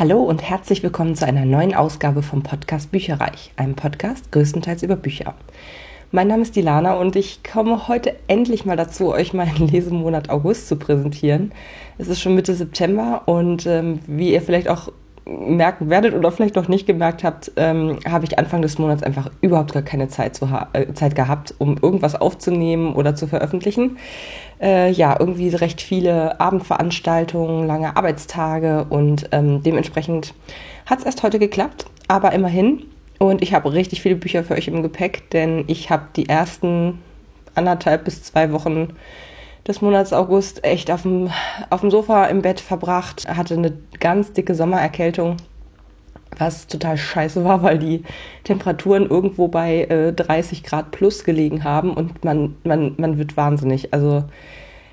Hallo 0.00 0.22
und 0.22 0.40
herzlich 0.40 0.82
willkommen 0.82 1.14
zu 1.14 1.26
einer 1.26 1.44
neuen 1.44 1.74
Ausgabe 1.74 2.22
vom 2.22 2.42
Podcast 2.42 2.90
Bücherreich, 2.90 3.52
einem 3.56 3.74
Podcast 3.74 4.32
größtenteils 4.32 4.82
über 4.82 4.96
Bücher. 4.96 5.34
Mein 6.10 6.26
Name 6.26 6.40
ist 6.40 6.56
Dilana 6.56 6.94
und 6.94 7.16
ich 7.16 7.42
komme 7.42 7.86
heute 7.86 8.16
endlich 8.26 8.64
mal 8.64 8.78
dazu, 8.78 9.12
euch 9.12 9.34
meinen 9.34 9.68
Lesemonat 9.68 10.30
August 10.30 10.68
zu 10.68 10.76
präsentieren. 10.76 11.52
Es 11.98 12.08
ist 12.08 12.22
schon 12.22 12.34
Mitte 12.34 12.54
September 12.54 13.24
und 13.26 13.66
ähm, 13.66 14.00
wie 14.06 14.32
ihr 14.32 14.40
vielleicht 14.40 14.68
auch 14.68 14.90
merken 15.30 15.90
werdet 15.90 16.14
oder 16.14 16.32
vielleicht 16.32 16.56
noch 16.56 16.68
nicht 16.68 16.86
gemerkt 16.86 17.24
habt, 17.24 17.52
ähm, 17.56 17.98
habe 18.08 18.24
ich 18.24 18.38
Anfang 18.38 18.62
des 18.62 18.78
Monats 18.78 19.02
einfach 19.02 19.30
überhaupt 19.40 19.72
gar 19.72 19.82
keine 19.82 20.08
Zeit, 20.08 20.34
zu 20.34 20.48
äh, 20.72 20.92
Zeit 20.94 21.14
gehabt, 21.14 21.54
um 21.58 21.76
irgendwas 21.80 22.14
aufzunehmen 22.14 22.94
oder 22.94 23.14
zu 23.14 23.26
veröffentlichen. 23.26 23.98
Äh, 24.60 24.90
ja, 24.90 25.16
irgendwie 25.18 25.48
recht 25.50 25.80
viele 25.80 26.40
Abendveranstaltungen, 26.40 27.66
lange 27.66 27.96
Arbeitstage 27.96 28.86
und 28.90 29.28
ähm, 29.32 29.62
dementsprechend 29.62 30.34
hat 30.86 30.98
es 30.98 31.04
erst 31.04 31.22
heute 31.22 31.38
geklappt, 31.38 31.86
aber 32.08 32.32
immerhin. 32.32 32.82
Und 33.18 33.42
ich 33.42 33.54
habe 33.54 33.72
richtig 33.72 34.02
viele 34.02 34.16
Bücher 34.16 34.44
für 34.44 34.54
euch 34.54 34.68
im 34.68 34.82
Gepäck, 34.82 35.30
denn 35.30 35.64
ich 35.66 35.90
habe 35.90 36.04
die 36.16 36.28
ersten 36.28 36.98
anderthalb 37.54 38.04
bis 38.04 38.22
zwei 38.22 38.52
Wochen 38.52 38.94
des 39.66 39.82
Monats 39.82 40.12
August 40.12 40.64
echt 40.64 40.90
auf 40.90 41.02
dem, 41.02 41.30
auf 41.68 41.80
dem 41.80 41.90
Sofa 41.90 42.26
im 42.26 42.42
Bett 42.42 42.60
verbracht, 42.60 43.28
hatte 43.28 43.54
eine 43.54 43.72
ganz 43.98 44.32
dicke 44.32 44.54
Sommererkältung, 44.54 45.36
was 46.38 46.66
total 46.66 46.96
scheiße 46.96 47.44
war, 47.44 47.62
weil 47.62 47.78
die 47.78 48.02
Temperaturen 48.44 49.08
irgendwo 49.08 49.48
bei 49.48 49.84
äh, 49.84 50.12
30 50.12 50.62
Grad 50.62 50.90
plus 50.90 51.24
gelegen 51.24 51.64
haben 51.64 51.92
und 51.92 52.24
man, 52.24 52.56
man, 52.64 52.94
man 52.96 53.18
wird 53.18 53.36
wahnsinnig. 53.36 53.92
Also 53.92 54.24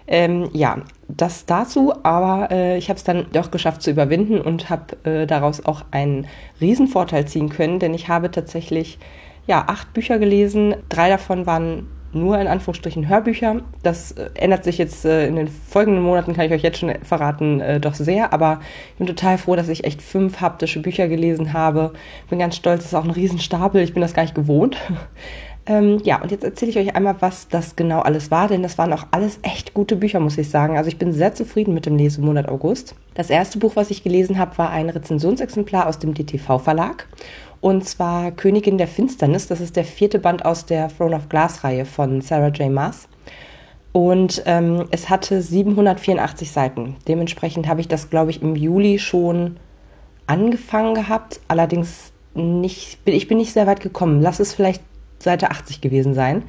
ähm, 0.07 0.49
ja, 0.53 0.77
das 1.09 1.45
dazu, 1.45 1.93
aber 2.03 2.49
äh, 2.51 2.77
ich 2.77 2.89
habe 2.89 2.97
es 2.97 3.03
dann 3.03 3.25
doch 3.33 3.51
geschafft 3.51 3.81
zu 3.81 3.91
überwinden 3.91 4.39
und 4.39 4.69
habe 4.69 4.95
äh, 5.03 5.27
daraus 5.27 5.65
auch 5.65 5.83
einen 5.91 6.27
Riesenvorteil 6.61 7.27
ziehen 7.27 7.49
können, 7.49 7.79
denn 7.79 7.93
ich 7.93 8.07
habe 8.07 8.31
tatsächlich 8.31 8.99
ja 9.47 9.65
acht 9.67 9.93
Bücher 9.93 10.17
gelesen. 10.17 10.75
Drei 10.89 11.09
davon 11.09 11.45
waren 11.45 11.87
nur 12.13 12.39
in 12.39 12.47
Anführungsstrichen 12.47 13.07
Hörbücher. 13.07 13.61
Das 13.83 14.11
äh, 14.13 14.29
ändert 14.35 14.63
sich 14.63 14.77
jetzt 14.77 15.05
äh, 15.05 15.27
in 15.27 15.35
den 15.35 15.47
folgenden 15.47 16.03
Monaten, 16.03 16.33
kann 16.33 16.45
ich 16.45 16.51
euch 16.51 16.63
jetzt 16.63 16.79
schon 16.79 16.93
verraten, 17.03 17.59
äh, 17.61 17.79
doch 17.79 17.93
sehr. 17.93 18.33
Aber 18.33 18.59
ich 18.91 18.97
bin 18.97 19.07
total 19.07 19.37
froh, 19.37 19.55
dass 19.55 19.69
ich 19.69 19.83
echt 19.83 20.01
fünf 20.01 20.41
haptische 20.41 20.81
Bücher 20.81 21.07
gelesen 21.07 21.53
habe. 21.53 21.93
Bin 22.29 22.39
ganz 22.39 22.55
stolz, 22.55 22.83
das 22.83 22.87
ist 22.87 22.95
auch 22.95 23.03
ein 23.03 23.11
Riesenstapel. 23.11 23.81
Ich 23.81 23.93
bin 23.93 24.01
das 24.01 24.13
gar 24.13 24.23
nicht 24.23 24.35
gewohnt. 24.35 24.77
ähm, 25.65 25.99
ja, 26.03 26.21
und 26.21 26.31
jetzt 26.31 26.43
erzähle 26.43 26.71
ich 26.71 26.77
euch 26.77 26.95
einmal, 26.95 27.15
was 27.19 27.47
das 27.49 27.75
genau 27.75 27.99
alles 27.99 28.31
war, 28.31 28.47
denn 28.47 28.63
das 28.63 28.77
waren 28.77 28.93
auch 28.93 29.07
alles 29.11 29.39
echt 29.43 29.73
gute 29.73 29.95
Bücher, 29.95 30.19
muss 30.19 30.37
ich 30.37 30.49
sagen. 30.49 30.77
Also 30.77 30.87
ich 30.87 30.97
bin 30.97 31.11
sehr 31.13 31.33
zufrieden 31.35 31.73
mit 31.73 31.85
dem 31.85 31.97
Lesemonat 31.97 32.47
August. 32.47 32.95
Das 33.13 33.29
erste 33.29 33.59
Buch, 33.59 33.75
was 33.75 33.91
ich 33.91 34.03
gelesen 34.03 34.37
habe, 34.37 34.57
war 34.57 34.69
ein 34.69 34.89
Rezensionsexemplar 34.89 35.87
aus 35.87 35.99
dem 35.99 36.13
DTV 36.13 36.59
Verlag. 36.59 37.07
Und 37.61 37.87
zwar 37.87 38.31
Königin 38.31 38.77
der 38.77 38.87
Finsternis. 38.87 39.47
Das 39.47 39.61
ist 39.61 39.75
der 39.75 39.85
vierte 39.85 40.19
Band 40.19 40.45
aus 40.45 40.65
der 40.65 40.89
Throne 40.89 41.15
of 41.15 41.29
Glass-Reihe 41.29 41.85
von 41.85 42.21
Sarah 42.21 42.49
J. 42.49 42.71
Maas. 42.71 43.07
Und 43.91 44.43
ähm, 44.45 44.85
es 44.91 45.09
hatte 45.09 45.41
784 45.41 46.51
Seiten. 46.51 46.95
Dementsprechend 47.07 47.67
habe 47.67 47.81
ich 47.81 47.87
das, 47.87 48.09
glaube 48.09 48.29
ich, 48.29 48.41
im 48.41 48.55
Juli 48.55 48.99
schon 48.99 49.57
angefangen 50.27 50.93
gehabt. 50.93 51.39
Allerdings 51.47 52.11
nicht, 52.35 52.99
ich 53.05 53.27
bin 53.27 53.37
nicht 53.37 53.53
sehr 53.53 53.65
weit 53.65 53.79
gekommen. 53.79 54.21
Lass 54.21 54.39
es 54.39 54.53
vielleicht 54.53 54.83
Seite 55.19 55.49
80 55.49 55.81
gewesen 55.81 56.13
sein. 56.13 56.43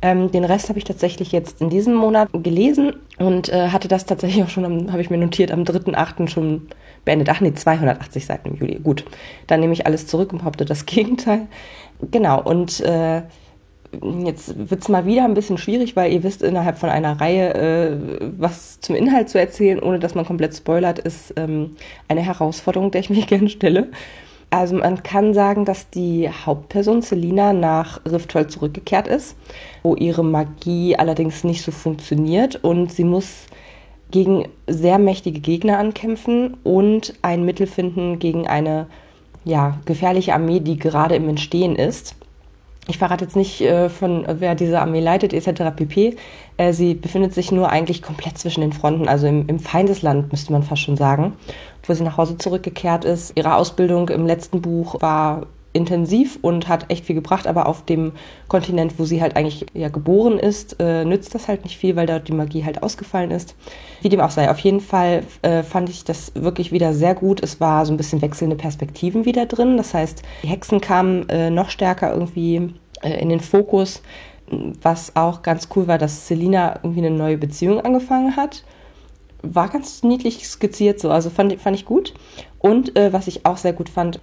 Ähm, 0.00 0.30
den 0.30 0.44
Rest 0.44 0.68
habe 0.68 0.78
ich 0.78 0.84
tatsächlich 0.84 1.32
jetzt 1.32 1.60
in 1.60 1.70
diesem 1.70 1.94
Monat 1.94 2.28
gelesen 2.32 2.94
und 3.18 3.48
äh, 3.48 3.68
hatte 3.68 3.88
das 3.88 4.06
tatsächlich 4.06 4.44
auch 4.44 4.48
schon, 4.48 4.92
habe 4.92 5.02
ich 5.02 5.10
mir 5.10 5.18
notiert, 5.18 5.50
am 5.50 5.64
3.8. 5.64 6.28
schon 6.28 6.68
beendet. 7.08 7.30
Ach 7.30 7.40
nee, 7.40 7.54
280 7.54 8.26
Seiten 8.26 8.50
im 8.50 8.56
Juli. 8.56 8.80
Gut, 8.82 9.04
dann 9.46 9.60
nehme 9.60 9.72
ich 9.72 9.86
alles 9.86 10.06
zurück 10.06 10.32
und 10.32 10.40
behaupte 10.40 10.66
das 10.66 10.84
Gegenteil. 10.86 11.46
Genau, 12.10 12.42
und 12.42 12.80
äh, 12.80 13.22
jetzt 14.24 14.70
wird 14.70 14.82
es 14.82 14.88
mal 14.88 15.06
wieder 15.06 15.24
ein 15.24 15.32
bisschen 15.32 15.56
schwierig, 15.56 15.96
weil 15.96 16.12
ihr 16.12 16.22
wisst, 16.22 16.42
innerhalb 16.42 16.78
von 16.78 16.90
einer 16.90 17.18
Reihe 17.18 17.54
äh, 17.54 17.96
was 18.38 18.80
zum 18.80 18.94
Inhalt 18.94 19.30
zu 19.30 19.40
erzählen, 19.40 19.80
ohne 19.80 19.98
dass 19.98 20.14
man 20.14 20.26
komplett 20.26 20.54
spoilert, 20.54 20.98
ist 20.98 21.32
ähm, 21.36 21.76
eine 22.08 22.20
Herausforderung, 22.20 22.90
der 22.90 23.00
ich 23.00 23.10
mich 23.10 23.26
gerne 23.26 23.48
stelle. 23.48 23.88
Also 24.50 24.76
man 24.76 25.02
kann 25.02 25.34
sagen, 25.34 25.64
dass 25.64 25.90
die 25.90 26.28
Hauptperson 26.28 27.02
Selina 27.02 27.52
nach 27.52 28.00
Rifthold 28.06 28.50
zurückgekehrt 28.50 29.08
ist, 29.08 29.36
wo 29.82 29.94
ihre 29.94 30.24
Magie 30.24 30.96
allerdings 30.96 31.44
nicht 31.44 31.62
so 31.62 31.70
funktioniert 31.70 32.56
und 32.56 32.92
sie 32.92 33.04
muss 33.04 33.46
gegen 34.10 34.48
sehr 34.66 34.98
mächtige 34.98 35.40
Gegner 35.40 35.78
ankämpfen 35.78 36.56
und 36.64 37.14
ein 37.22 37.44
Mittel 37.44 37.66
finden 37.66 38.18
gegen 38.18 38.46
eine 38.46 38.86
ja, 39.44 39.78
gefährliche 39.84 40.34
Armee, 40.34 40.60
die 40.60 40.78
gerade 40.78 41.14
im 41.14 41.28
Entstehen 41.28 41.76
ist. 41.76 42.14
Ich 42.86 42.96
verrate 42.96 43.24
jetzt 43.24 43.36
nicht 43.36 43.60
äh, 43.60 43.90
von 43.90 44.24
wer 44.26 44.54
diese 44.54 44.80
Armee 44.80 45.00
leitet 45.00 45.34
etc. 45.34 45.76
pp. 45.76 46.16
Äh, 46.56 46.72
sie 46.72 46.94
befindet 46.94 47.34
sich 47.34 47.52
nur 47.52 47.68
eigentlich 47.68 48.00
komplett 48.00 48.38
zwischen 48.38 48.62
den 48.62 48.72
Fronten, 48.72 49.08
also 49.08 49.26
im, 49.26 49.46
im 49.46 49.58
Feindesland 49.58 50.32
müsste 50.32 50.52
man 50.52 50.62
fast 50.62 50.82
schon 50.82 50.96
sagen, 50.96 51.34
wo 51.82 51.92
sie 51.92 52.02
nach 52.02 52.16
Hause 52.16 52.38
zurückgekehrt 52.38 53.04
ist. 53.04 53.32
Ihre 53.36 53.56
Ausbildung 53.56 54.08
im 54.08 54.26
letzten 54.26 54.62
Buch 54.62 55.02
war 55.02 55.46
intensiv 55.78 56.38
und 56.42 56.68
hat 56.68 56.90
echt 56.90 57.06
viel 57.06 57.14
gebracht, 57.14 57.46
aber 57.46 57.66
auf 57.66 57.84
dem 57.84 58.12
Kontinent, 58.48 58.98
wo 58.98 59.04
sie 59.04 59.22
halt 59.22 59.36
eigentlich 59.36 59.64
ja 59.72 59.88
geboren 59.88 60.38
ist, 60.38 60.76
äh, 60.80 61.04
nützt 61.04 61.34
das 61.34 61.48
halt 61.48 61.64
nicht 61.64 61.78
viel, 61.78 61.96
weil 61.96 62.06
dort 62.06 62.28
die 62.28 62.32
Magie 62.32 62.64
halt 62.64 62.82
ausgefallen 62.82 63.30
ist. 63.30 63.54
Wie 64.02 64.10
dem 64.10 64.20
auch 64.20 64.30
sei, 64.30 64.50
auf 64.50 64.58
jeden 64.58 64.80
Fall 64.80 65.22
äh, 65.42 65.62
fand 65.62 65.88
ich 65.88 66.04
das 66.04 66.32
wirklich 66.34 66.72
wieder 66.72 66.92
sehr 66.92 67.14
gut. 67.14 67.42
Es 67.42 67.60
war 67.60 67.86
so 67.86 67.92
ein 67.92 67.96
bisschen 67.96 68.20
wechselnde 68.20 68.56
Perspektiven 68.56 69.24
wieder 69.24 69.46
drin. 69.46 69.76
Das 69.76 69.94
heißt, 69.94 70.22
die 70.42 70.48
Hexen 70.48 70.80
kamen 70.80 71.28
äh, 71.28 71.48
noch 71.48 71.70
stärker 71.70 72.12
irgendwie 72.12 72.74
äh, 73.02 73.20
in 73.20 73.28
den 73.28 73.40
Fokus, 73.40 74.02
was 74.82 75.14
auch 75.14 75.42
ganz 75.42 75.68
cool 75.76 75.86
war, 75.86 75.98
dass 75.98 76.26
Selina 76.26 76.80
irgendwie 76.82 77.06
eine 77.06 77.16
neue 77.16 77.38
Beziehung 77.38 77.80
angefangen 77.80 78.36
hat 78.36 78.64
war 79.42 79.68
ganz 79.68 80.02
niedlich 80.02 80.46
skizziert 80.48 81.00
so, 81.00 81.10
also 81.10 81.30
fand, 81.30 81.60
fand 81.60 81.76
ich 81.76 81.84
gut. 81.84 82.14
Und 82.58 82.96
äh, 82.96 83.12
was 83.12 83.28
ich 83.28 83.46
auch 83.46 83.56
sehr 83.56 83.72
gut 83.72 83.88
fand, 83.88 84.20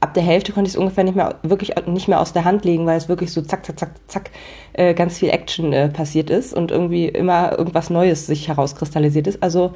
ab 0.00 0.14
der 0.14 0.22
Hälfte 0.22 0.52
konnte 0.52 0.68
ich 0.68 0.74
es 0.74 0.78
ungefähr 0.78 1.04
nicht 1.04 1.16
mehr, 1.16 1.36
wirklich 1.42 1.72
nicht 1.86 2.08
mehr 2.08 2.20
aus 2.20 2.32
der 2.32 2.44
Hand 2.44 2.64
legen, 2.64 2.84
weil 2.86 2.98
es 2.98 3.08
wirklich 3.08 3.32
so 3.32 3.40
zack, 3.40 3.64
zack, 3.64 3.78
zack, 3.78 3.90
zack, 4.06 4.30
äh, 4.74 4.92
ganz 4.94 5.18
viel 5.18 5.30
Action 5.30 5.72
äh, 5.72 5.88
passiert 5.88 6.28
ist 6.30 6.52
und 6.52 6.70
irgendwie 6.70 7.08
immer 7.08 7.58
irgendwas 7.58 7.90
Neues 7.90 8.26
sich 8.26 8.48
herauskristallisiert 8.48 9.26
ist. 9.26 9.42
Also 9.42 9.72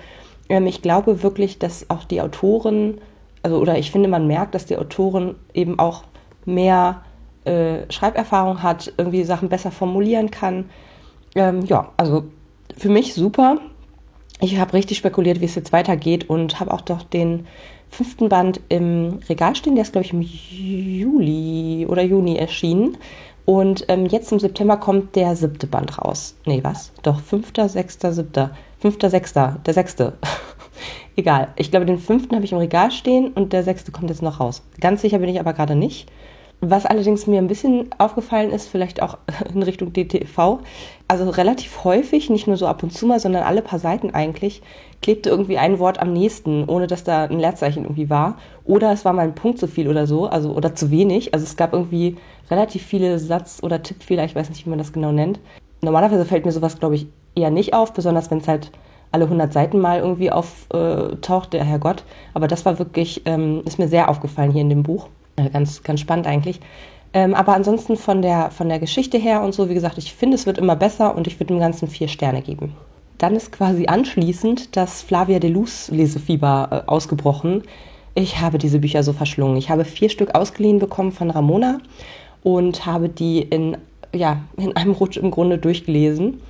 ähm, 0.48 0.66
ich 0.66 0.82
glaube 0.82 1.22
wirklich, 1.22 1.58
dass 1.58 1.88
auch 1.88 2.04
die 2.04 2.20
Autoren, 2.20 3.00
also 3.42 3.58
oder 3.58 3.78
ich 3.78 3.90
finde, 3.90 4.08
man 4.08 4.26
merkt, 4.26 4.54
dass 4.54 4.66
die 4.66 4.76
Autorin 4.76 5.34
eben 5.54 5.78
auch 5.78 6.04
mehr 6.44 7.02
äh, 7.44 7.90
Schreiberfahrung 7.90 8.62
hat, 8.62 8.92
irgendwie 8.98 9.24
Sachen 9.24 9.48
besser 9.48 9.70
formulieren 9.70 10.30
kann. 10.30 10.70
Ähm, 11.34 11.64
ja, 11.64 11.92
also 11.96 12.24
für 12.76 12.90
mich 12.90 13.14
super. 13.14 13.58
Ich 14.40 14.58
habe 14.58 14.74
richtig 14.74 14.98
spekuliert, 14.98 15.40
wie 15.40 15.46
es 15.46 15.54
jetzt 15.54 15.72
weitergeht 15.72 16.28
und 16.28 16.60
habe 16.60 16.72
auch 16.72 16.80
doch 16.80 17.02
den 17.02 17.46
fünften 17.90 18.28
Band 18.28 18.60
im 18.68 19.20
Regal 19.28 19.56
stehen. 19.56 19.74
Der 19.74 19.82
ist, 19.82 19.92
glaube 19.92 20.06
ich, 20.06 20.12
im 20.12 20.22
Juli 20.22 21.86
oder 21.88 22.02
Juni 22.02 22.36
erschienen. 22.36 22.96
Und 23.44 23.86
ähm, 23.88 24.06
jetzt 24.06 24.30
im 24.30 24.38
September 24.38 24.76
kommt 24.76 25.16
der 25.16 25.34
siebte 25.34 25.66
Band 25.66 25.98
raus. 25.98 26.36
Nee, 26.44 26.60
was? 26.62 26.92
Doch, 27.02 27.20
fünfter, 27.20 27.68
sechster, 27.68 28.12
siebter. 28.12 28.50
Fünfter, 28.78 29.08
sechster, 29.10 29.58
der 29.64 29.74
sechste. 29.74 30.12
Egal. 31.16 31.48
Ich 31.56 31.70
glaube, 31.70 31.86
den 31.86 31.98
fünften 31.98 32.34
habe 32.34 32.44
ich 32.44 32.52
im 32.52 32.58
Regal 32.58 32.90
stehen 32.90 33.32
und 33.32 33.52
der 33.52 33.64
sechste 33.64 33.90
kommt 33.90 34.10
jetzt 34.10 34.22
noch 34.22 34.38
raus. 34.38 34.62
Ganz 34.80 35.00
sicher 35.00 35.18
bin 35.18 35.30
ich 35.30 35.40
aber 35.40 35.54
gerade 35.54 35.74
nicht. 35.74 36.10
Was 36.60 36.86
allerdings 36.86 37.28
mir 37.28 37.38
ein 37.38 37.46
bisschen 37.46 37.90
aufgefallen 37.98 38.50
ist, 38.50 38.68
vielleicht 38.68 39.00
auch 39.00 39.18
in 39.54 39.62
Richtung 39.62 39.92
DTV, 39.92 40.58
also 41.06 41.30
relativ 41.30 41.84
häufig, 41.84 42.30
nicht 42.30 42.46
nur 42.46 42.56
so 42.56 42.66
ab 42.66 42.82
und 42.82 42.92
zu 42.92 43.06
mal, 43.06 43.20
sondern 43.20 43.44
alle 43.44 43.62
paar 43.62 43.78
Seiten 43.78 44.10
eigentlich, 44.10 44.62
klebte 45.00 45.30
irgendwie 45.30 45.58
ein 45.58 45.78
Wort 45.78 46.00
am 46.00 46.12
nächsten, 46.12 46.68
ohne 46.68 46.88
dass 46.88 47.04
da 47.04 47.24
ein 47.24 47.38
Leerzeichen 47.38 47.84
irgendwie 47.84 48.10
war. 48.10 48.38
Oder 48.64 48.92
es 48.92 49.04
war 49.04 49.12
mal 49.12 49.22
ein 49.22 49.36
Punkt 49.36 49.58
zu 49.58 49.68
viel 49.68 49.88
oder 49.88 50.06
so, 50.06 50.26
also 50.26 50.52
oder 50.52 50.74
zu 50.74 50.90
wenig. 50.90 51.32
Also 51.32 51.44
es 51.44 51.56
gab 51.56 51.72
irgendwie 51.72 52.16
relativ 52.50 52.82
viele 52.82 53.18
Satz- 53.20 53.62
oder 53.62 53.82
Tippfehler, 53.82 54.24
ich 54.24 54.34
weiß 54.34 54.48
nicht, 54.48 54.66
wie 54.66 54.70
man 54.70 54.78
das 54.78 54.92
genau 54.92 55.12
nennt. 55.12 55.38
Normalerweise 55.80 56.24
fällt 56.24 56.44
mir 56.44 56.52
sowas, 56.52 56.80
glaube 56.80 56.96
ich, 56.96 57.06
eher 57.36 57.50
nicht 57.50 57.72
auf, 57.72 57.92
besonders 57.92 58.30
wenn 58.32 58.38
es 58.38 58.48
halt 58.48 58.72
alle 59.12 59.24
100 59.24 59.52
Seiten 59.52 59.78
mal 59.78 60.00
irgendwie 60.00 60.30
auftaucht, 60.30 61.52
der 61.52 61.64
Herrgott. 61.64 62.02
Aber 62.34 62.48
das 62.48 62.66
war 62.66 62.78
wirklich, 62.78 63.22
ähm, 63.24 63.62
ist 63.64 63.78
mir 63.78 63.88
sehr 63.88 64.10
aufgefallen 64.10 64.50
hier 64.50 64.62
in 64.62 64.70
dem 64.70 64.82
Buch. 64.82 65.08
Äh, 65.38 65.50
ganz, 65.50 65.82
ganz 65.82 66.00
spannend 66.00 66.26
eigentlich. 66.26 66.60
Ähm, 67.14 67.34
aber 67.34 67.54
ansonsten 67.54 67.96
von 67.96 68.20
der, 68.20 68.50
von 68.50 68.68
der 68.68 68.78
Geschichte 68.78 69.16
her 69.16 69.42
und 69.42 69.54
so, 69.54 69.68
wie 69.70 69.74
gesagt, 69.74 69.96
ich 69.98 70.12
finde, 70.12 70.34
es 70.34 70.44
wird 70.44 70.58
immer 70.58 70.76
besser 70.76 71.16
und 71.16 71.26
ich 71.26 71.40
würde 71.40 71.54
dem 71.54 71.60
Ganzen 71.60 71.88
vier 71.88 72.08
Sterne 72.08 72.42
geben. 72.42 72.74
Dann 73.16 73.34
ist 73.34 73.50
quasi 73.50 73.86
anschließend 73.86 74.76
das 74.76 75.02
Flavia 75.02 75.38
de 75.38 75.50
Luz 75.50 75.88
Lesefieber 75.90 76.84
äh, 76.86 76.90
ausgebrochen. 76.90 77.62
Ich 78.14 78.40
habe 78.40 78.58
diese 78.58 78.78
Bücher 78.78 79.02
so 79.02 79.12
verschlungen. 79.12 79.56
Ich 79.56 79.70
habe 79.70 79.84
vier 79.84 80.10
Stück 80.10 80.34
ausgeliehen 80.34 80.78
bekommen 80.78 81.12
von 81.12 81.30
Ramona 81.30 81.78
und 82.42 82.84
habe 82.84 83.08
die 83.08 83.40
in, 83.40 83.76
ja, 84.14 84.42
in 84.56 84.76
einem 84.76 84.92
Rutsch 84.92 85.16
im 85.16 85.30
Grunde 85.30 85.58
durchgelesen. 85.58 86.40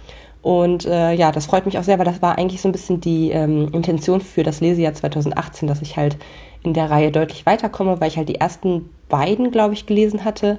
Und 0.42 0.86
äh, 0.86 1.12
ja, 1.12 1.32
das 1.32 1.46
freut 1.46 1.66
mich 1.66 1.78
auch 1.78 1.82
sehr, 1.82 1.98
weil 1.98 2.04
das 2.04 2.22
war 2.22 2.38
eigentlich 2.38 2.60
so 2.60 2.68
ein 2.68 2.72
bisschen 2.72 3.00
die 3.00 3.30
ähm, 3.30 3.68
Intention 3.72 4.20
für 4.20 4.42
das 4.42 4.60
Lesejahr 4.60 4.94
2018, 4.94 5.68
dass 5.68 5.82
ich 5.82 5.96
halt 5.96 6.16
in 6.62 6.74
der 6.74 6.90
Reihe 6.90 7.10
deutlich 7.12 7.46
weiterkomme, 7.46 8.00
weil 8.00 8.08
ich 8.08 8.16
halt 8.16 8.28
die 8.28 8.36
ersten 8.36 8.90
beiden, 9.08 9.50
glaube 9.50 9.74
ich, 9.74 9.86
gelesen 9.86 10.24
hatte 10.24 10.58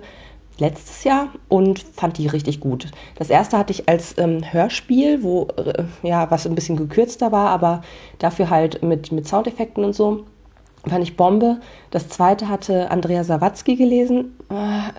letztes 0.60 1.04
Jahr 1.04 1.30
und 1.48 1.80
fand 1.80 2.18
die 2.18 2.28
richtig 2.28 2.60
gut. 2.60 2.88
Das 3.18 3.30
erste 3.30 3.58
hatte 3.58 3.72
ich 3.72 3.88
als 3.88 4.18
ähm, 4.18 4.42
Hörspiel, 4.52 5.24
wo 5.24 5.48
äh, 5.58 5.84
ja 6.04 6.30
was 6.32 6.46
ein 6.46 6.56
bisschen 6.56 6.76
gekürzter 6.76 7.32
war, 7.32 7.50
aber 7.50 7.82
dafür 8.18 8.50
halt 8.50 8.84
mit, 8.84 9.12
mit 9.12 9.28
Soundeffekten 9.28 9.84
und 9.84 9.94
so. 9.94 10.26
Fand 10.88 11.04
ich 11.04 11.18
Bombe. 11.18 11.60
Das 11.92 12.08
zweite 12.08 12.48
hatte 12.48 12.90
Andrea 12.90 13.24
Sawatzki 13.24 13.76
gelesen. 13.76 14.38
Äh, 14.50 14.92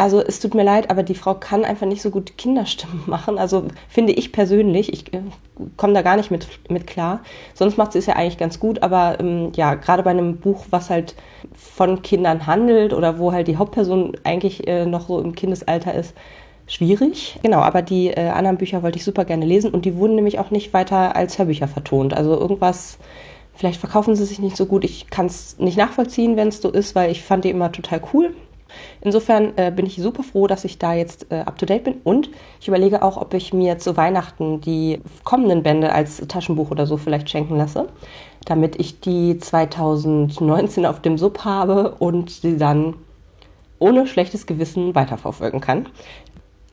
also 0.00 0.20
es 0.20 0.40
tut 0.40 0.54
mir 0.54 0.62
leid, 0.62 0.90
aber 0.90 1.02
die 1.02 1.14
Frau 1.14 1.34
kann 1.34 1.64
einfach 1.64 1.86
nicht 1.86 2.00
so 2.00 2.10
gut 2.10 2.38
Kinderstimmen 2.38 3.02
machen. 3.06 3.38
Also 3.38 3.64
finde 3.88 4.12
ich 4.12 4.32
persönlich, 4.32 4.92
ich 4.92 5.12
äh, 5.12 5.20
komme 5.76 5.92
da 5.92 6.02
gar 6.02 6.16
nicht 6.16 6.30
mit, 6.30 6.48
mit 6.70 6.86
klar. 6.86 7.20
Sonst 7.54 7.76
macht 7.76 7.92
sie 7.92 7.98
es 7.98 8.06
ja 8.06 8.16
eigentlich 8.16 8.38
ganz 8.38 8.58
gut, 8.58 8.82
aber 8.82 9.18
ähm, 9.20 9.52
ja, 9.54 9.74
gerade 9.74 10.02
bei 10.02 10.10
einem 10.10 10.38
Buch, 10.38 10.64
was 10.70 10.88
halt 10.88 11.14
von 11.54 12.00
Kindern 12.02 12.46
handelt 12.46 12.94
oder 12.94 13.18
wo 13.18 13.32
halt 13.32 13.46
die 13.46 13.58
Hauptperson 13.58 14.16
eigentlich 14.24 14.66
äh, 14.66 14.86
noch 14.86 15.06
so 15.06 15.20
im 15.20 15.34
Kindesalter 15.34 15.94
ist, 15.94 16.14
schwierig. 16.66 17.38
Genau, 17.42 17.58
aber 17.58 17.82
die 17.82 18.08
äh, 18.08 18.28
anderen 18.28 18.56
Bücher 18.56 18.82
wollte 18.82 18.96
ich 18.96 19.04
super 19.04 19.26
gerne 19.26 19.44
lesen 19.44 19.70
und 19.70 19.84
die 19.84 19.96
wurden 19.96 20.14
nämlich 20.14 20.38
auch 20.38 20.50
nicht 20.50 20.72
weiter 20.72 21.14
als 21.14 21.38
Hörbücher 21.38 21.68
vertont. 21.68 22.14
Also 22.14 22.38
irgendwas, 22.38 22.98
vielleicht 23.54 23.80
verkaufen 23.80 24.16
sie 24.16 24.24
sich 24.24 24.38
nicht 24.38 24.56
so 24.56 24.64
gut. 24.64 24.84
Ich 24.84 25.10
kann 25.10 25.26
es 25.26 25.58
nicht 25.58 25.76
nachvollziehen, 25.76 26.36
wenn 26.36 26.48
es 26.48 26.62
so 26.62 26.70
ist, 26.70 26.94
weil 26.94 27.10
ich 27.10 27.22
fand 27.22 27.44
die 27.44 27.50
immer 27.50 27.70
total 27.70 28.00
cool. 28.14 28.34
Insofern 29.00 29.52
äh, 29.56 29.72
bin 29.74 29.86
ich 29.86 29.96
super 29.96 30.22
froh, 30.22 30.46
dass 30.46 30.64
ich 30.64 30.78
da 30.78 30.94
jetzt 30.94 31.30
äh, 31.30 31.40
up 31.40 31.58
to 31.58 31.66
date 31.66 31.84
bin 31.84 31.94
und 32.04 32.30
ich 32.60 32.68
überlege 32.68 33.02
auch, 33.02 33.16
ob 33.16 33.34
ich 33.34 33.52
mir 33.52 33.78
zu 33.78 33.96
Weihnachten 33.96 34.60
die 34.60 35.00
kommenden 35.24 35.62
Bände 35.62 35.92
als 35.92 36.18
Taschenbuch 36.28 36.70
oder 36.70 36.86
so 36.86 36.96
vielleicht 36.96 37.30
schenken 37.30 37.56
lasse, 37.56 37.88
damit 38.44 38.78
ich 38.80 39.00
die 39.00 39.38
2019 39.38 40.86
auf 40.86 41.00
dem 41.00 41.18
Sub 41.18 41.44
habe 41.44 41.96
und 41.98 42.30
sie 42.30 42.56
dann 42.56 42.94
ohne 43.78 44.06
schlechtes 44.06 44.46
Gewissen 44.46 44.94
weiterverfolgen 44.94 45.60
kann. 45.60 45.86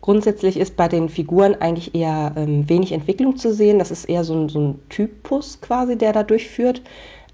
Grundsätzlich 0.01 0.57
ist 0.57 0.77
bei 0.77 0.87
den 0.87 1.09
Figuren 1.09 1.55
eigentlich 1.55 1.95
eher 1.95 2.31
ähm, 2.37 2.69
wenig 2.69 2.93
Entwicklung 2.93 3.35
zu 3.35 3.53
sehen. 3.53 3.79
Das 3.79 3.91
ist 3.91 4.05
eher 4.05 4.23
so 4.23 4.35
ein, 4.35 4.47
so 4.47 4.59
ein 4.59 4.79
Typus 4.89 5.59
quasi, 5.59 5.97
der 5.97 6.13
da 6.13 6.23
durchführt. 6.23 6.81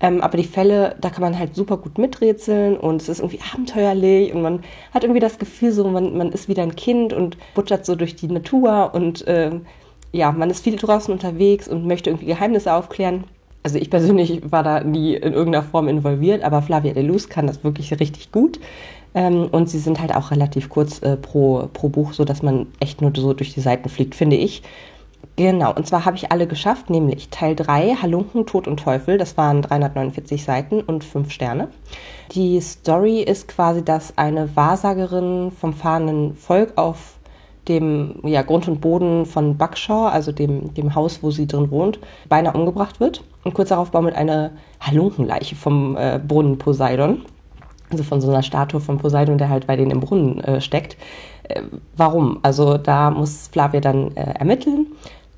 Ähm, 0.04 0.20
aber 0.20 0.38
die 0.38 0.44
Fälle, 0.44 0.98
da 1.00 1.10
kann 1.10 1.22
man 1.22 1.40
halt 1.40 1.56
super 1.56 1.78
gut 1.78 1.98
miträtseln 1.98 2.76
und 2.76 3.02
es 3.02 3.08
ist 3.08 3.20
irgendwie 3.20 3.40
abenteuerlich 3.54 4.34
und 4.34 4.42
man 4.42 4.60
hat 4.94 5.06
irgendwie 5.06 5.22
das 5.22 5.40
Gefühl, 5.40 5.72
so 5.72 5.88
man, 5.88 6.18
man 6.18 6.34
ist 6.34 6.50
wieder 6.50 6.62
ein 6.62 6.76
Kind 6.76 7.14
und 7.14 7.38
butschert 7.56 7.86
so 7.86 7.96
durch 7.96 8.18
die 8.18 8.28
Natur 8.28 8.92
und 8.94 9.26
äh, 9.28 9.52
ja, 10.12 10.34
man 10.34 10.50
ist 10.50 10.62
viel 10.62 10.76
draußen 10.76 11.12
unterwegs 11.12 11.70
und 11.70 11.88
möchte 11.88 12.10
irgendwie 12.10 12.26
Geheimnisse 12.26 12.74
aufklären. 12.74 13.24
Also 13.64 13.78
ich 13.78 13.90
persönlich 13.90 14.52
war 14.52 14.62
da 14.62 14.84
nie 14.84 15.16
in 15.16 15.32
irgendeiner 15.32 15.64
Form 15.64 15.88
involviert, 15.88 16.44
aber 16.44 16.62
Flavia 16.62 16.92
de 16.92 17.02
Luz 17.02 17.30
kann 17.30 17.48
das 17.48 17.64
wirklich 17.64 17.98
richtig 17.98 18.34
gut. 18.34 18.60
Ähm, 19.16 19.48
und 19.54 19.70
sie 19.70 19.80
sind 19.80 20.02
halt 20.02 20.14
auch 20.14 20.32
relativ 20.32 20.68
kurz 20.68 21.02
äh, 21.02 21.16
pro, 21.16 21.70
pro 21.72 21.88
Buch, 21.88 22.12
sodass 22.12 22.44
man 22.44 22.68
echt 22.82 23.02
nur 23.02 23.14
so 23.16 23.34
durch 23.34 23.54
die 23.54 23.62
Seiten 23.62 23.88
fliegt, 23.88 24.16
finde 24.16 24.36
ich. 24.36 24.64
Genau, 25.36 25.74
und 25.74 25.88
zwar 25.88 26.06
habe 26.06 26.16
ich 26.16 26.32
alle 26.32 26.46
geschafft, 26.46 26.90
nämlich 26.90 27.30
Teil 27.30 27.56
3, 27.56 27.96
Halunken, 28.02 28.46
Tod 28.46 28.68
und 28.68 28.80
Teufel, 28.80 29.18
das 29.18 29.36
waren 29.36 29.62
349 29.64 30.44
Seiten 30.44 30.82
und 30.82 31.04
5 31.04 31.32
Sterne. 31.32 31.70
Die 32.34 32.60
Story 32.62 33.22
ist 33.22 33.48
quasi, 33.48 33.84
dass 33.84 34.18
eine 34.18 34.56
Wahrsagerin 34.56 35.52
vom 35.52 35.74
fahrenden 35.74 36.36
Volk 36.36 36.74
auf 36.78 37.16
dem 37.68 38.16
ja, 38.24 38.42
Grund 38.42 38.68
und 38.68 38.82
Boden 38.82 39.26
von 39.26 39.58
Buckshaw, 39.58 40.08
also 40.08 40.32
dem, 40.32 40.74
dem 40.74 40.96
Haus, 40.96 41.24
wo 41.24 41.32
sie 41.32 41.48
drin 41.48 41.72
wohnt, 41.72 42.00
beinahe 42.30 42.54
umgebracht 42.54 43.00
wird. 43.00 43.24
Und 43.44 43.54
kurz 43.54 43.70
darauf 43.70 43.92
baumelt 43.92 44.16
eine 44.16 44.52
Halunkenleiche 44.82 45.56
vom 45.56 45.96
äh, 45.98 46.20
Brunnen 46.20 46.58
Poseidon, 46.58 47.26
also 47.90 48.04
von 48.04 48.22
so 48.22 48.30
einer 48.30 48.44
Statue 48.44 48.82
von 48.82 48.98
Poseidon, 48.98 49.38
der 49.38 49.50
halt 49.50 49.68
bei 49.68 49.76
denen 49.76 49.92
im 49.92 50.00
Brunnen 50.00 50.42
äh, 50.42 50.62
steckt. 50.62 50.98
Äh, 51.44 51.62
warum? 51.96 52.40
Also 52.42 52.78
da 52.78 53.12
muss 53.12 53.48
Flavia 53.48 53.80
dann 53.82 54.16
äh, 54.16 54.34
ermitteln 54.40 54.88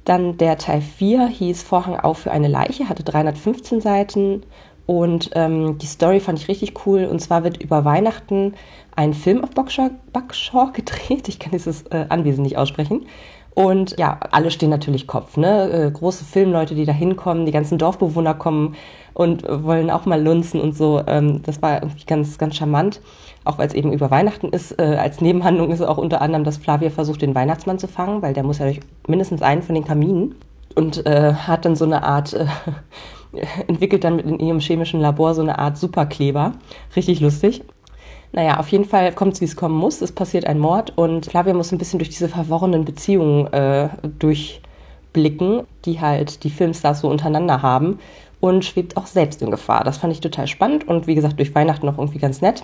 dann 0.05 0.37
der 0.37 0.57
Teil 0.57 0.81
4 0.81 1.27
hieß 1.27 1.63
Vorhang 1.63 1.99
auf 1.99 2.19
für 2.19 2.31
eine 2.31 2.47
Leiche, 2.47 2.87
hatte 2.87 3.03
315 3.03 3.81
Seiten 3.81 4.43
und 4.85 5.31
ähm, 5.33 5.79
die 5.79 5.87
Story 5.87 6.19
fand 6.19 6.39
ich 6.39 6.47
richtig 6.47 6.85
cool. 6.85 7.05
Und 7.05 7.19
zwar 7.19 7.43
wird 7.43 7.61
über 7.61 7.85
Weihnachten 7.85 8.53
ein 8.95 9.15
Film 9.15 9.43
auf 9.43 9.49
Buckshaw 9.49 10.71
gedreht. 10.73 11.27
Ich 11.27 11.39
kann 11.39 11.51
dieses 11.51 11.83
äh, 11.87 12.05
Anwesen 12.09 12.43
nicht 12.43 12.57
aussprechen. 12.57 13.07
Und 13.55 13.97
ja, 13.97 14.19
alle 14.31 14.51
stehen 14.51 14.69
natürlich 14.69 15.07
Kopf. 15.07 15.37
Ne? 15.37 15.71
Äh, 15.71 15.91
große 15.91 16.23
Filmleute, 16.23 16.75
die 16.75 16.85
da 16.85 16.91
hinkommen, 16.91 17.47
die 17.47 17.51
ganzen 17.51 17.79
Dorfbewohner 17.79 18.35
kommen 18.35 18.75
und 19.15 19.43
wollen 19.47 19.89
auch 19.89 20.05
mal 20.05 20.21
lunzen 20.21 20.61
und 20.61 20.77
so. 20.77 21.01
Ähm, 21.07 21.41
das 21.41 21.63
war 21.63 21.81
irgendwie 21.81 22.05
ganz, 22.05 22.37
ganz 22.37 22.55
charmant 22.55 23.01
auch 23.45 23.59
weil 23.59 23.67
es 23.67 23.73
eben 23.73 23.93
über 23.93 24.11
Weihnachten 24.11 24.49
ist. 24.49 24.77
Äh, 24.79 24.97
als 24.99 25.21
Nebenhandlung 25.21 25.71
ist 25.71 25.81
auch 25.81 25.97
unter 25.97 26.21
anderem, 26.21 26.43
dass 26.43 26.57
Flavia 26.57 26.89
versucht, 26.89 27.21
den 27.21 27.35
Weihnachtsmann 27.35 27.79
zu 27.79 27.87
fangen, 27.87 28.21
weil 28.21 28.33
der 28.33 28.43
muss 28.43 28.57
ja 28.57 28.65
durch 28.65 28.81
mindestens 29.07 29.41
einen 29.41 29.61
von 29.61 29.75
den 29.75 29.85
Kaminen 29.85 30.35
und 30.73 31.05
äh, 31.05 31.33
hat 31.33 31.63
dann 31.63 31.75
so 31.75 31.85
eine 31.85 32.03
Art, 32.03 32.33
äh, 32.33 32.47
entwickelt 33.67 34.03
dann 34.03 34.19
in 34.19 34.39
ihrem 34.39 34.59
chemischen 34.59 34.99
Labor 34.99 35.35
so 35.35 35.41
eine 35.41 35.59
Art 35.59 35.77
Superkleber. 35.77 36.53
Richtig 36.95 37.21
lustig. 37.21 37.63
Naja, 38.31 38.59
auf 38.59 38.67
jeden 38.69 38.85
Fall 38.85 39.13
kommt 39.13 39.35
es, 39.35 39.41
wie 39.41 39.45
es 39.45 39.55
kommen 39.55 39.77
muss. 39.77 40.01
Es 40.01 40.11
passiert 40.11 40.45
ein 40.45 40.59
Mord 40.59 40.97
und 40.97 41.27
Flavia 41.27 41.53
muss 41.53 41.71
ein 41.71 41.77
bisschen 41.77 41.99
durch 41.99 42.09
diese 42.09 42.27
verworrenen 42.27 42.83
Beziehungen 42.83 43.47
äh, 43.53 43.89
durchblicken, 44.19 45.61
die 45.85 46.01
halt 46.01 46.43
die 46.43 46.49
Filmstars 46.49 47.01
so 47.01 47.09
untereinander 47.09 47.61
haben 47.61 47.99
und 48.39 48.65
schwebt 48.65 48.97
auch 48.97 49.07
selbst 49.07 49.41
in 49.41 49.51
Gefahr. 49.51 49.83
Das 49.83 49.97
fand 49.97 50.13
ich 50.13 50.21
total 50.21 50.47
spannend 50.47 50.87
und 50.87 51.07
wie 51.07 51.15
gesagt, 51.15 51.39
durch 51.39 51.53
Weihnachten 51.55 51.87
auch 51.89 51.97
irgendwie 51.97 52.19
ganz 52.19 52.41
nett. 52.41 52.63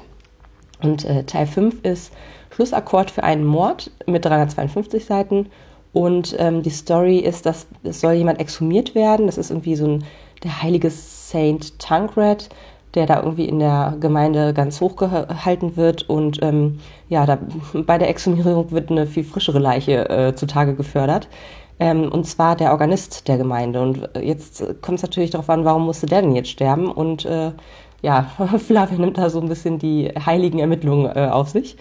Und 0.81 1.05
äh, 1.05 1.23
Teil 1.23 1.47
5 1.47 1.83
ist 1.83 2.11
Schlussakkord 2.53 3.11
für 3.11 3.23
einen 3.23 3.45
Mord 3.45 3.91
mit 4.05 4.25
352 4.25 5.05
Seiten. 5.05 5.47
Und 5.93 6.35
ähm, 6.39 6.63
die 6.63 6.69
Story 6.69 7.17
ist, 7.17 7.45
dass 7.45 7.67
es 7.83 8.01
soll 8.01 8.13
jemand 8.13 8.39
exhumiert 8.39 8.95
werden. 8.95 9.25
Das 9.25 9.37
ist 9.37 9.51
irgendwie 9.51 9.75
so 9.75 9.85
ein 9.87 10.03
der 10.43 10.63
heilige 10.63 10.89
Saint 10.89 11.77
Tancred, 11.79 12.49
der 12.95 13.05
da 13.05 13.21
irgendwie 13.21 13.45
in 13.45 13.59
der 13.59 13.95
Gemeinde 13.99 14.53
ganz 14.53 14.81
hochgehalten 14.81 15.77
wird. 15.77 16.09
Und 16.09 16.41
ähm, 16.41 16.79
ja, 17.09 17.25
da, 17.25 17.37
bei 17.73 17.97
der 17.97 18.09
Exhumierung 18.09 18.71
wird 18.71 18.89
eine 18.89 19.05
viel 19.05 19.23
frischere 19.23 19.59
Leiche 19.59 20.09
äh, 20.09 20.35
zutage 20.35 20.75
gefördert. 20.75 21.27
Ähm, 21.81 22.11
und 22.11 22.27
zwar 22.27 22.55
der 22.55 22.73
Organist 22.73 23.27
der 23.27 23.39
Gemeinde. 23.39 23.81
Und 23.81 24.15
äh, 24.15 24.21
jetzt 24.21 24.63
kommt 24.83 24.99
es 24.99 25.01
natürlich 25.01 25.31
darauf 25.31 25.49
an, 25.49 25.65
warum 25.65 25.85
musste 25.85 26.05
der 26.05 26.21
denn 26.21 26.35
jetzt 26.35 26.51
sterben? 26.51 26.91
Und 26.91 27.25
äh, 27.25 27.53
ja, 28.03 28.31
Flavia 28.59 28.99
nimmt 28.99 29.17
da 29.17 29.31
so 29.31 29.41
ein 29.41 29.49
bisschen 29.49 29.79
die 29.79 30.09
heiligen 30.09 30.59
Ermittlungen 30.59 31.07
äh, 31.07 31.29
auf 31.31 31.49
sich. 31.49 31.77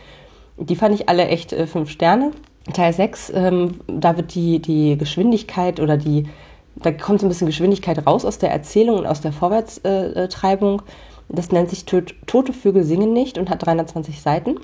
Die 0.56 0.74
fand 0.74 0.94
ich 0.94 1.10
alle 1.10 1.28
echt 1.28 1.52
äh, 1.52 1.66
fünf 1.66 1.90
Sterne. 1.90 2.30
Teil 2.72 2.94
6, 2.94 3.32
ähm, 3.34 3.80
da 3.88 4.16
wird 4.16 4.34
die, 4.34 4.60
die 4.60 4.96
Geschwindigkeit 4.96 5.80
oder 5.80 5.98
die, 5.98 6.28
da 6.76 6.92
kommt 6.92 7.20
so 7.20 7.26
ein 7.26 7.28
bisschen 7.28 7.46
Geschwindigkeit 7.46 8.06
raus 8.06 8.24
aus 8.24 8.38
der 8.38 8.52
Erzählung 8.52 8.98
und 8.98 9.06
aus 9.06 9.20
der 9.20 9.32
Vorwärtstreibung. 9.32 10.80
Das 11.28 11.52
nennt 11.52 11.68
sich 11.68 11.84
Tote 11.84 12.52
Vögel 12.54 12.84
singen 12.84 13.12
nicht 13.12 13.36
und 13.36 13.50
hat 13.50 13.66
320 13.66 14.20
Seiten. 14.22 14.56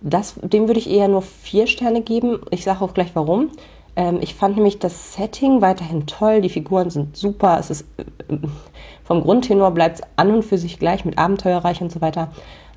Das, 0.00 0.34
dem 0.42 0.66
würde 0.66 0.80
ich 0.80 0.90
eher 0.90 1.08
nur 1.08 1.22
vier 1.22 1.68
Sterne 1.68 2.02
geben. 2.02 2.40
Ich 2.50 2.64
sage 2.64 2.82
auch 2.82 2.94
gleich 2.94 3.10
warum. 3.14 3.50
Ähm, 3.96 4.18
ich 4.20 4.34
fand 4.34 4.56
nämlich 4.56 4.78
das 4.78 5.14
Setting 5.14 5.60
weiterhin 5.60 6.06
toll, 6.06 6.40
die 6.40 6.48
Figuren 6.48 6.90
sind 6.90 7.16
super, 7.16 7.58
es 7.58 7.70
ist 7.70 7.86
äh, 7.98 8.36
vom 9.04 9.22
Grundtenor 9.22 9.72
bleibt 9.72 9.98
es 9.98 10.02
an 10.16 10.32
und 10.32 10.42
für 10.42 10.58
sich 10.58 10.78
gleich 10.78 11.04
mit 11.04 11.18
abenteuerreich 11.18 11.82
und 11.82 11.92
so 11.92 12.00
weiter. 12.00 12.28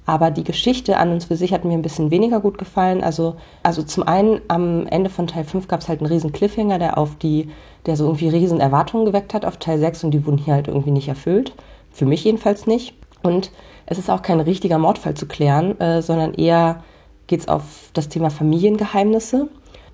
Aber 0.08 0.30
die 0.30 0.44
Geschichte 0.44 0.98
an 0.98 1.12
und 1.12 1.24
für 1.24 1.36
sich 1.36 1.52
hat 1.52 1.66
mir 1.66 1.74
ein 1.74 1.82
bisschen 1.82 2.12
weniger 2.12 2.40
gut 2.40 2.58
gefallen. 2.58 3.04
Also, 3.04 3.36
also 3.64 3.82
zum 3.82 4.08
einen 4.08 4.40
am 4.48 4.86
Ende 4.88 5.10
von 5.10 5.26
Teil 5.26 5.46
5 5.46 5.68
gab 5.68 5.82
es 5.82 5.90
halt 5.90 6.02
einen 6.02 6.12
riesen 6.12 6.32
Cliffhanger, 6.32 6.78
der 6.78 6.98
auf 6.98 7.18
die, 7.18 7.50
der 7.86 7.96
so 7.96 8.06
irgendwie 8.06 8.30
riesen 8.30 8.60
Erwartungen 8.60 9.06
geweckt 9.06 9.34
hat 9.34 9.46
auf 9.46 9.58
Teil 9.58 9.80
6 9.80 10.04
und 10.04 10.12
die 10.12 10.26
wurden 10.26 10.38
hier 10.38 10.54
halt 10.54 10.68
irgendwie 10.68 10.92
nicht 10.92 11.08
erfüllt. 11.08 11.54
Für 11.92 12.06
mich 12.06 12.24
jedenfalls 12.24 12.68
nicht. 12.68 12.94
Und 13.24 13.52
es 13.88 13.98
ist 13.98 14.12
auch 14.12 14.22
kein 14.22 14.40
richtiger 14.40 14.78
Mordfall 14.78 15.16
zu 15.16 15.26
klären, 15.26 15.80
äh, 15.80 16.02
sondern 16.04 16.36
eher 16.36 16.84
geht 17.26 17.40
es 17.40 17.48
auf 17.48 17.90
das 17.94 18.10
Thema 18.10 18.30
Familiengeheimnisse 18.30 19.48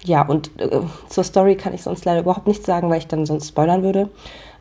ja, 0.03 0.24
und 0.24 0.50
äh, 0.60 0.79
zur 1.10 1.24
Story 1.24 1.55
kann 1.55 1.74
ich 1.74 1.84
sonst 1.84 2.05
leider 2.05 2.22
überhaupt 2.22 2.48
nichts 2.48 2.65
sagen, 2.65 2.89
weil 2.89 2.98
ich 2.98 3.08
dann 3.08 3.25
sonst 3.25 3.50
spoilern 3.50 3.84
würde. 3.84 4.10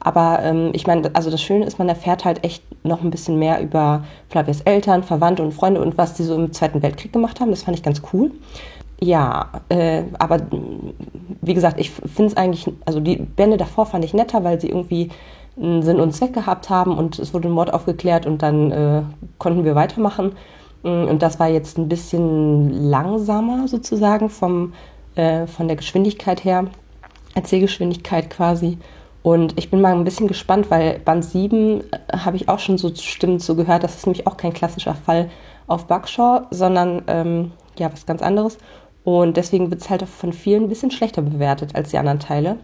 Aber 0.01 0.41
ähm, 0.43 0.71
ich 0.73 0.87
meine, 0.87 1.11
also 1.15 1.31
das 1.31 1.43
Schöne 1.43 1.67
ist, 1.67 1.79
man 1.79 1.89
erfährt 1.89 2.25
halt 2.25 2.45
echt 2.45 2.63
noch 2.85 3.03
ein 3.03 3.11
bisschen 3.11 3.39
mehr 3.39 3.61
über 3.61 4.05
Flavias 4.29 4.63
Eltern, 4.63 5.03
Verwandte 5.03 5.43
und 5.43 5.53
Freunde 5.53 5.81
und 5.83 5.99
was 5.99 6.15
die 6.15 6.23
so 6.23 6.35
im 6.35 6.53
Zweiten 6.53 6.83
Weltkrieg 6.83 7.13
gemacht 7.13 7.41
haben. 7.41 7.51
Das 7.51 7.63
fand 7.63 7.77
ich 7.77 7.83
ganz 7.83 8.01
cool. 8.13 8.31
Ja, 9.03 9.49
äh, 9.71 10.03
aber 10.19 10.41
wie 11.41 11.55
gesagt, 11.55 11.81
ich 11.81 11.91
finde 11.91 12.33
es 12.33 12.37
eigentlich, 12.37 12.71
also 12.85 13.01
die 13.01 13.17
Bände 13.17 13.57
davor 13.57 13.87
fand 13.87 14.05
ich 14.05 14.13
netter, 14.13 14.45
weil 14.45 14.61
sie 14.61 14.69
irgendwie 14.69 15.11
einen 15.57 15.83
Sinn 15.83 16.01
und 16.01 16.13
Zweck 16.13 16.33
gehabt 16.33 16.71
haben 16.71 16.97
und 16.97 17.19
es 17.19 17.33
wurde 17.33 17.49
ein 17.49 17.53
Mord 17.53 17.73
aufgeklärt 17.73 18.27
und 18.27 18.43
dann 18.43 18.71
äh, 18.71 19.03
konnten 19.39 19.65
wir 19.65 19.75
weitermachen. 19.75 20.33
Und 20.83 21.19
das 21.21 21.39
war 21.39 21.49
jetzt 21.49 21.77
ein 21.77 21.91
bisschen 21.91 22.71
langsamer 22.89 23.69
sozusagen 23.69 24.31
vom 24.31 24.73
äh, 25.14 25.47
von 25.47 25.69
der 25.69 25.76
Geschwindigkeit 25.76 26.45
her. 26.45 26.67
Erzählgeschwindigkeit 27.35 28.31
quasi. 28.31 28.79
Und 29.23 29.59
ich 29.59 29.71
bin 29.71 29.81
mal 29.81 29.95
ein 29.95 30.05
bisschen 30.05 30.29
gespannt, 30.29 30.71
weil 30.71 30.99
Band 31.00 31.25
7 31.25 31.81
äh, 31.81 32.17
habe 32.17 32.37
ich 32.37 32.49
auch 32.49 32.59
schon 32.59 32.79
so 32.79 32.95
Stimmen 32.95 33.38
zu 33.38 33.55
gehört. 33.55 33.85
Das 33.85 33.97
ist 33.97 34.07
nämlich 34.07 34.26
auch 34.26 34.37
kein 34.37 34.52
klassischer 34.52 34.95
Fall 34.95 35.31
auf 35.67 35.87
Buckshaw, 35.87 36.47
sondern 36.50 37.02
ähm, 37.07 37.52
ja, 37.79 37.93
was 37.93 38.07
ganz 38.07 38.23
anderes. 38.23 38.59
Und 39.05 39.37
deswegen 39.37 39.71
wird 39.71 39.81
es 39.81 39.90
halt 39.90 40.02
von 40.02 40.33
vielen 40.33 40.64
ein 40.64 40.69
bisschen 40.69 40.90
schlechter 40.90 41.23
bewertet 41.23 41.75
als 41.75 41.90
die 41.90 41.99
anderen 41.99 42.19
Teile, 42.19 42.57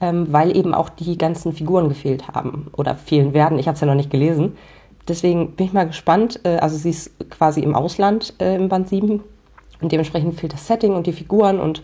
ähm, 0.00 0.26
weil 0.30 0.56
eben 0.56 0.74
auch 0.74 0.88
die 0.88 1.16
ganzen 1.16 1.52
Figuren 1.52 1.88
gefehlt 1.88 2.28
haben 2.28 2.68
oder 2.76 2.94
fehlen 2.94 3.32
werden. 3.32 3.58
Ich 3.58 3.68
habe 3.68 3.74
es 3.74 3.80
ja 3.80 3.86
noch 3.86 3.94
nicht 3.94 4.10
gelesen. 4.10 4.56
Deswegen 5.06 5.52
bin 5.52 5.66
ich 5.66 5.72
mal 5.72 5.86
gespannt. 5.86 6.40
Äh, 6.44 6.56
also 6.56 6.76
sie 6.76 6.90
ist 6.90 7.30
quasi 7.30 7.60
im 7.60 7.74
Ausland 7.74 8.34
äh, 8.40 8.56
im 8.56 8.68
Band 8.68 8.88
7 8.88 9.22
und 9.80 9.92
dementsprechend 9.92 10.38
fehlt 10.38 10.52
das 10.52 10.66
Setting 10.66 10.94
und 10.94 11.06
die 11.06 11.12
Figuren 11.12 11.60
und 11.60 11.82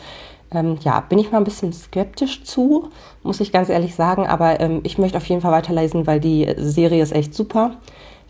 ähm, 0.51 0.79
ja, 0.83 1.01
bin 1.01 1.19
ich 1.19 1.33
mal 1.33 1.39
ein 1.39 1.45
bisschen 1.45 1.73
skeptisch 1.73 2.45
zu, 2.45 2.91
muss 3.23 3.41
ich 3.41 3.53
ganz 3.53 3.69
ehrlich 3.69 3.95
sagen, 3.95 4.27
aber 4.27 4.61
ähm, 4.61 4.81
ich 4.85 4.99
möchte 4.99 5.19
auf 5.19 5.27
jeden 5.27 5.41
Fall 5.41 5.53
weiterlesen, 5.53 6.07
weil 6.07 6.21
die 6.21 6.53
Serie 6.57 7.03
ist 7.03 7.13
echt 7.13 7.35
super. 7.35 7.77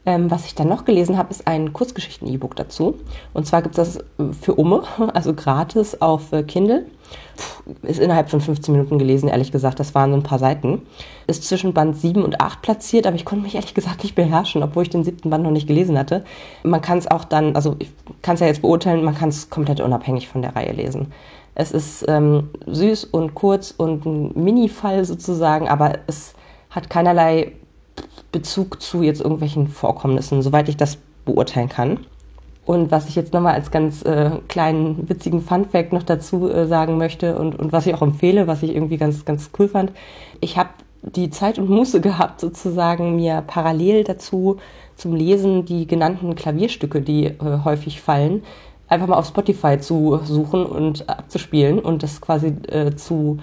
Ähm, 0.06 0.30
was 0.30 0.44
ich 0.44 0.54
dann 0.54 0.68
noch 0.68 0.84
gelesen 0.84 1.16
habe, 1.16 1.30
ist 1.30 1.46
ein 1.46 1.72
Kurzgeschichten-E-Book 1.72 2.56
dazu. 2.56 2.98
Und 3.32 3.46
zwar 3.46 3.62
gibt 3.62 3.78
es 3.78 3.96
das 3.96 4.04
äh, 4.18 4.32
für 4.38 4.54
Umme, 4.54 4.82
also 5.14 5.32
gratis 5.32 6.00
auf 6.00 6.32
äh, 6.32 6.42
Kindle. 6.42 6.86
Ist 7.82 8.00
innerhalb 8.00 8.28
von 8.30 8.40
15 8.40 8.74
Minuten 8.74 8.98
gelesen, 8.98 9.28
ehrlich 9.28 9.50
gesagt. 9.50 9.80
Das 9.80 9.94
waren 9.94 10.10
so 10.10 10.16
ein 10.16 10.22
paar 10.22 10.38
Seiten. 10.38 10.82
Ist 11.26 11.44
zwischen 11.44 11.72
Band 11.72 11.96
7 11.96 12.22
und 12.22 12.40
8 12.40 12.60
platziert, 12.60 13.06
aber 13.06 13.16
ich 13.16 13.24
konnte 13.24 13.44
mich 13.44 13.54
ehrlich 13.56 13.74
gesagt 13.74 14.02
nicht 14.02 14.14
beherrschen, 14.14 14.62
obwohl 14.62 14.82
ich 14.82 14.90
den 14.90 15.04
siebten 15.04 15.30
Band 15.30 15.44
noch 15.44 15.50
nicht 15.50 15.66
gelesen 15.66 15.98
hatte. 15.98 16.24
Man 16.64 16.82
kann 16.82 16.98
es 16.98 17.10
auch 17.10 17.24
dann, 17.24 17.56
also 17.56 17.76
ich 17.78 17.90
kann 18.20 18.34
es 18.34 18.40
ja 18.40 18.46
jetzt 18.46 18.62
beurteilen, 18.62 19.04
man 19.04 19.14
kann 19.14 19.30
es 19.30 19.48
komplett 19.48 19.80
unabhängig 19.80 20.28
von 20.28 20.42
der 20.42 20.54
Reihe 20.54 20.72
lesen. 20.72 21.12
Es 21.54 21.72
ist 21.72 22.04
ähm, 22.08 22.50
süß 22.66 23.04
und 23.04 23.34
kurz 23.34 23.72
und 23.76 24.04
ein 24.04 24.32
Mini-Fall 24.34 25.04
sozusagen, 25.04 25.68
aber 25.68 25.98
es 26.08 26.34
hat 26.68 26.90
keinerlei 26.90 27.52
Bezug 28.34 28.82
zu 28.82 29.02
jetzt 29.02 29.20
irgendwelchen 29.20 29.68
Vorkommnissen, 29.68 30.42
soweit 30.42 30.68
ich 30.68 30.76
das 30.76 30.98
beurteilen 31.24 31.68
kann. 31.68 32.00
Und 32.66 32.90
was 32.90 33.08
ich 33.08 33.14
jetzt 33.14 33.32
nochmal 33.32 33.54
als 33.54 33.70
ganz 33.70 34.02
äh, 34.02 34.30
kleinen 34.48 35.08
witzigen 35.08 35.40
Fun-Fact 35.40 35.92
noch 35.92 36.02
dazu 36.02 36.50
äh, 36.50 36.66
sagen 36.66 36.98
möchte 36.98 37.38
und, 37.38 37.56
und 37.56 37.72
was 37.72 37.86
ich 37.86 37.94
auch 37.94 38.02
empfehle, 38.02 38.48
was 38.48 38.64
ich 38.64 38.74
irgendwie 38.74 38.96
ganz, 38.96 39.24
ganz 39.24 39.50
cool 39.58 39.68
fand, 39.68 39.92
ich 40.40 40.56
habe 40.58 40.70
die 41.02 41.30
Zeit 41.30 41.58
und 41.58 41.70
Muße 41.70 42.00
gehabt, 42.08 42.40
sozusagen 42.40 43.14
mir 43.14 43.44
parallel 43.46 44.02
dazu 44.02 44.56
zum 44.96 45.14
Lesen 45.14 45.64
die 45.64 45.86
genannten 45.86 46.34
Klavierstücke, 46.34 47.00
die 47.02 47.26
äh, 47.26 47.34
häufig 47.64 48.00
fallen, 48.00 48.42
einfach 48.88 49.06
mal 49.06 49.16
auf 49.16 49.28
Spotify 49.28 49.78
zu 49.78 50.18
suchen 50.24 50.66
und 50.66 51.08
abzuspielen 51.08 51.78
und 51.78 52.02
das 52.02 52.20
quasi 52.20 52.48
äh, 52.68 52.96
zu 52.96 53.38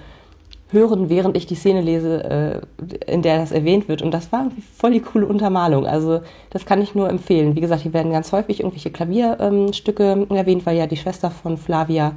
hören, 0.72 1.10
während 1.10 1.38
ich 1.38 1.46
die 1.46 1.56
Szene 1.56 1.82
lese, 1.82 2.24
äh, 2.24 3.12
in 3.12 3.22
der 3.22 3.40
das 3.40 3.51
erwähnt 3.51 3.88
wird. 3.88 4.01
Und 4.01 4.12
das 4.12 4.32
war 4.32 4.48
voll 4.75 4.92
die 4.92 5.01
coole 5.01 5.28
Untermalung. 5.28 5.86
Also 5.86 6.22
das 6.50 6.66
kann 6.66 6.82
ich 6.82 6.96
nur 6.96 7.10
empfehlen. 7.10 7.56
Wie 7.56 7.62
gesagt, 7.62 7.82
hier 7.82 7.94
werden 7.94 8.12
ganz 8.12 8.32
häufig 8.32 8.62
irgendwelche 8.62 8.92
Klavierstücke 8.92 10.04
ähm, 10.30 10.36
erwähnt, 10.36 10.66
weil 10.66 10.78
ja 10.78 10.88
die 10.88 10.98
Schwester 10.98 11.32
von 11.32 11.58
Flavia 11.58 12.13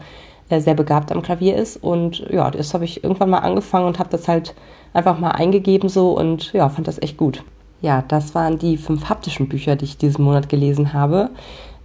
äh, 0.48 0.60
sehr 0.60 0.74
begabt 0.74 1.10
am 1.12 1.22
Klavier 1.22 1.56
ist. 1.56 1.76
Und 1.82 2.26
ja, 2.30 2.50
das 2.50 2.74
habe 2.74 2.84
ich 2.84 3.02
irgendwann 3.02 3.30
mal 3.30 3.38
angefangen 3.38 3.86
und 3.86 3.98
habe 3.98 4.10
das 4.10 4.28
halt 4.28 4.54
einfach 4.92 5.18
mal 5.18 5.32
eingegeben 5.32 5.88
so 5.88 6.16
und 6.16 6.52
ja, 6.52 6.68
fand 6.68 6.86
das 6.86 7.00
echt 7.02 7.16
gut. 7.16 7.42
Ja, 7.80 8.02
das 8.08 8.34
waren 8.34 8.58
die 8.58 8.76
fünf 8.76 9.08
haptischen 9.08 9.48
Bücher, 9.48 9.76
die 9.76 9.84
ich 9.84 9.98
diesen 9.98 10.24
Monat 10.24 10.48
gelesen 10.48 10.92
habe. 10.94 11.30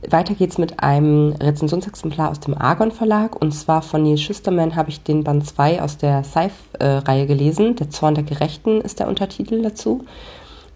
Weiter 0.08 0.34
geht's 0.34 0.58
mit 0.58 0.82
einem 0.82 1.34
Rezensionsexemplar 1.34 2.30
aus 2.30 2.40
dem 2.40 2.58
Argon 2.58 2.92
Verlag 2.92 3.36
und 3.36 3.52
zwar 3.52 3.82
von 3.82 4.04
Neil 4.04 4.18
Schusterman 4.18 4.76
habe 4.76 4.90
ich 4.90 5.04
den 5.04 5.26
Band 5.26 5.46
2 5.46 5.82
aus 5.82 5.98
der 5.98 6.24
Scythe-Reihe 6.24 7.28
gelesen. 7.28 7.76
Der 7.76 7.90
Zorn 7.90 8.16
der 8.16 8.24
Gerechten 8.24 8.80
ist 8.80 9.00
der 9.00 9.10
Untertitel 9.10 9.62
dazu. 9.62 10.06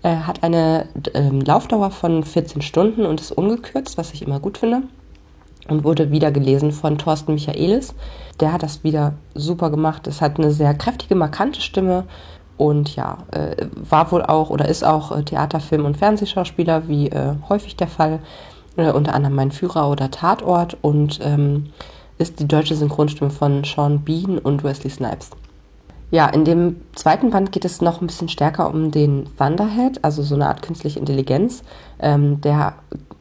Er 0.02 0.28
hat 0.28 0.44
eine 0.44 0.88
äh, 1.14 1.30
Laufdauer 1.30 1.92
von 1.92 2.26
14 2.26 2.62
Stunden 2.62 3.06
und 3.06 3.22
ist 3.22 3.32
ungekürzt, 3.32 3.98
was 3.98 4.14
ich 4.14 4.22
immer 4.22 4.42
gut 4.42 4.58
finde. 4.58 4.84
Und 5.70 5.86
wurde 5.86 6.12
wieder 6.12 6.30
gelesen 6.30 6.74
von 6.74 6.98
Thorsten 6.98 7.36
Michaelis. 7.36 7.96
Der 8.42 8.52
hat 8.52 8.64
das 8.64 8.84
wieder 8.84 9.14
super 9.34 9.70
gemacht. 9.70 10.06
Es 10.08 10.20
hat 10.20 10.38
eine 10.38 10.52
sehr 10.52 10.74
kräftige, 10.74 11.16
markante 11.16 11.62
Stimme 11.62 12.04
und 12.58 12.98
ja, 12.98 13.20
äh, 13.32 13.68
war 13.90 14.12
wohl 14.12 14.22
auch 14.22 14.50
oder 14.50 14.68
ist 14.68 14.84
auch 14.84 15.18
äh, 15.18 15.24
Theaterfilm- 15.24 15.86
und 15.86 15.98
Fernsehschauspieler, 15.98 16.90
wie 16.90 17.08
äh, 17.10 17.36
häufig 17.48 17.78
der 17.78 17.88
Fall 17.88 18.20
äh, 18.78 18.92
unter 18.92 19.14
anderem 19.14 19.36
Mein 19.36 19.52
Führer 19.52 19.90
oder 19.90 20.12
Tatort 20.12 20.78
und 20.82 21.20
ähm, 21.22 21.68
ist 22.18 22.40
die 22.40 22.48
deutsche 22.48 22.76
Synchronstimme 22.76 23.32
von 23.32 23.64
Sean 23.64 24.00
Bean 24.00 24.38
und 24.38 24.64
Wesley 24.64 24.90
Snipes. 24.90 25.32
Ja, 26.12 26.28
in 26.28 26.46
dem 26.46 26.82
zweiten 26.94 27.32
Band 27.32 27.52
geht 27.52 27.66
es 27.66 27.82
noch 27.82 28.00
ein 28.00 28.08
bisschen 28.08 28.30
stärker 28.30 28.70
um 28.70 28.92
den 28.92 29.28
Thunderhead, 29.38 30.04
also 30.04 30.22
so 30.22 30.36
eine 30.36 30.48
Art 30.48 30.62
künstliche 30.62 31.00
Intelligenz. 31.00 31.64
Ähm, 32.00 32.40
der 32.42 32.76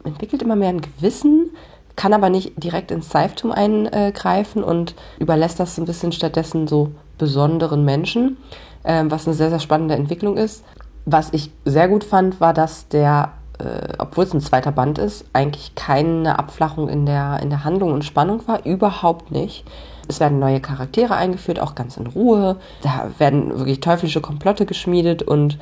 entwickelt 0.04 0.42
immer 0.42 0.56
mehr 0.56 0.68
ein 0.68 0.82
Gewissen, 0.82 1.50
kann 1.96 2.12
aber 2.12 2.28
nicht 2.28 2.62
direkt 2.62 2.90
ins 2.90 3.08
Seiftum 3.08 3.50
eingreifen 3.50 4.62
und 4.62 4.94
überlässt 5.18 5.58
das 5.58 5.74
so 5.74 5.82
ein 5.82 5.86
bisschen 5.86 6.12
stattdessen 6.12 6.68
so 6.68 6.90
besonderen 7.16 7.84
Menschen, 7.84 8.36
ähm, 8.84 9.10
was 9.10 9.26
eine 9.26 9.36
sehr, 9.36 9.50
sehr 9.50 9.60
spannende 9.60 9.94
Entwicklung 9.94 10.36
ist. 10.36 10.64
Was 11.04 11.32
ich 11.32 11.50
sehr 11.64 11.88
gut 11.88 12.04
fand, 12.04 12.40
war, 12.40 12.52
dass 12.52 12.88
der 12.88 13.32
äh, 13.62 13.92
obwohl 13.98 14.24
es 14.24 14.34
ein 14.34 14.40
zweiter 14.40 14.72
Band 14.72 14.98
ist, 14.98 15.24
eigentlich 15.32 15.74
keine 15.74 16.38
Abflachung 16.38 16.88
in 16.88 17.06
der, 17.06 17.40
in 17.42 17.50
der 17.50 17.64
Handlung 17.64 17.92
und 17.92 18.04
Spannung 18.04 18.46
war. 18.46 18.64
Überhaupt 18.66 19.30
nicht. 19.30 19.64
Es 20.08 20.20
werden 20.20 20.38
neue 20.38 20.60
Charaktere 20.60 21.14
eingeführt, 21.14 21.60
auch 21.60 21.74
ganz 21.74 21.96
in 21.96 22.06
Ruhe. 22.06 22.56
Da 22.82 23.10
werden 23.18 23.56
wirklich 23.56 23.80
teuflische 23.80 24.20
Komplotte 24.20 24.66
geschmiedet 24.66 25.22
und 25.22 25.58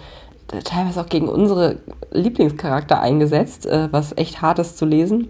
teilweise 0.64 1.00
auch 1.00 1.06
gegen 1.06 1.28
unsere 1.28 1.76
Lieblingscharakter 2.10 3.00
eingesetzt, 3.00 3.66
äh, 3.66 3.88
was 3.92 4.16
echt 4.16 4.42
hart 4.42 4.58
ist 4.58 4.78
zu 4.78 4.86
lesen. 4.86 5.28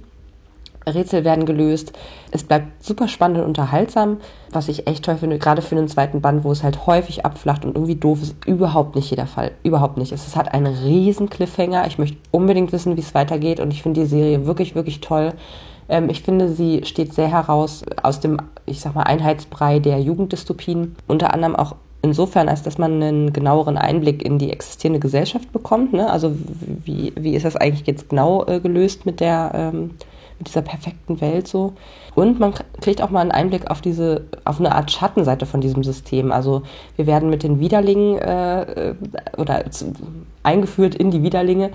Rätsel 0.87 1.25
werden 1.25 1.47
gelöst. 1.47 1.93
Es 2.31 2.45
bleibt 2.45 2.83
super 2.85 3.09
spannend 3.09 3.39
und 3.39 3.45
unterhaltsam, 3.45 4.19
was 4.51 4.69
ich 4.69 4.87
echt 4.87 5.05
toll 5.05 5.17
finde, 5.17 5.39
gerade 5.39 5.63
für 5.63 5.77
einen 5.77 5.89
zweiten 5.89 6.21
Band, 6.21 6.45
wo 6.45 6.53
es 6.53 6.63
halt 6.63 6.87
häufig 6.87 7.25
abflacht 7.25 7.65
und 7.65 7.77
irgendwie 7.77 7.97
doof 7.97 8.23
ist. 8.23 8.37
Überhaupt 8.47 8.97
nicht 8.97 9.11
jeder 9.11 9.27
Fall. 9.27 9.53
Überhaupt 9.63 9.97
nicht. 9.99 10.13
Es 10.13 10.37
hat 10.37 10.53
einen 10.53 10.67
riesen 10.67 11.29
Cliffhanger. 11.29 11.87
Ich 11.87 11.99
möchte 11.99 12.19
unbedingt 12.31 12.73
wissen, 12.73 12.97
wie 12.97 13.01
es 13.01 13.15
weitergeht 13.15 13.61
und 13.61 13.73
ich 13.73 13.83
finde 13.83 14.01
die 14.01 14.07
Serie 14.07 14.47
wirklich, 14.47 14.75
wirklich 14.75 15.01
toll. 15.01 15.33
Ähm, 15.89 16.09
ich 16.09 16.23
finde, 16.23 16.49
sie 16.49 16.83
steht 16.85 17.13
sehr 17.13 17.29
heraus 17.29 17.83
aus 18.03 18.21
dem, 18.21 18.39
ich 18.67 18.81
sag 18.81 18.95
mal, 18.95 19.03
Einheitsbrei 19.03 19.81
der 19.81 20.01
Jugenddystopien. 20.01 20.97
Unter 21.07 21.35
anderem 21.35 21.57
auch 21.57 21.75
insofern, 22.03 22.49
als 22.49 22.63
dass 22.63 22.79
man 22.79 22.95
einen 22.95 23.33
genaueren 23.33 23.77
Einblick 23.77 24.25
in 24.25 24.39
die 24.39 24.51
existierende 24.51 25.01
Gesellschaft 25.01 25.53
bekommt. 25.53 25.93
Ne? 25.93 26.09
Also 26.09 26.33
wie, 26.85 27.13
wie 27.17 27.35
ist 27.35 27.45
das 27.45 27.57
eigentlich 27.57 27.87
jetzt 27.87 28.09
genau 28.09 28.47
äh, 28.47 28.61
gelöst 28.61 29.05
mit 29.05 29.21
der 29.21 29.51
ähm, 29.55 29.91
dieser 30.41 30.63
perfekten 30.63 31.21
Welt 31.21 31.47
so. 31.47 31.75
Und 32.15 32.41
man 32.41 32.55
kriegt 32.81 33.03
auch 33.03 33.11
mal 33.11 33.21
einen 33.21 33.31
Einblick 33.31 33.71
auf 33.71 33.81
diese, 33.81 34.25
auf 34.45 34.59
eine 34.59 34.75
Art 34.75 34.91
Schattenseite 34.91 35.47
von 35.47 35.61
diesem 35.61 35.85
System. 35.85 36.33
Also 36.33 36.63
wir 36.97 37.07
werden 37.07 37.31
mit 37.31 37.43
den 37.43 37.61
Widerlingen 37.61 38.19
äh, 38.19 38.95
oder 39.37 39.71
zu, 39.71 39.93
eingeführt 40.43 40.95
in 40.95 41.11
die 41.11 41.23
Widerlinge, 41.23 41.71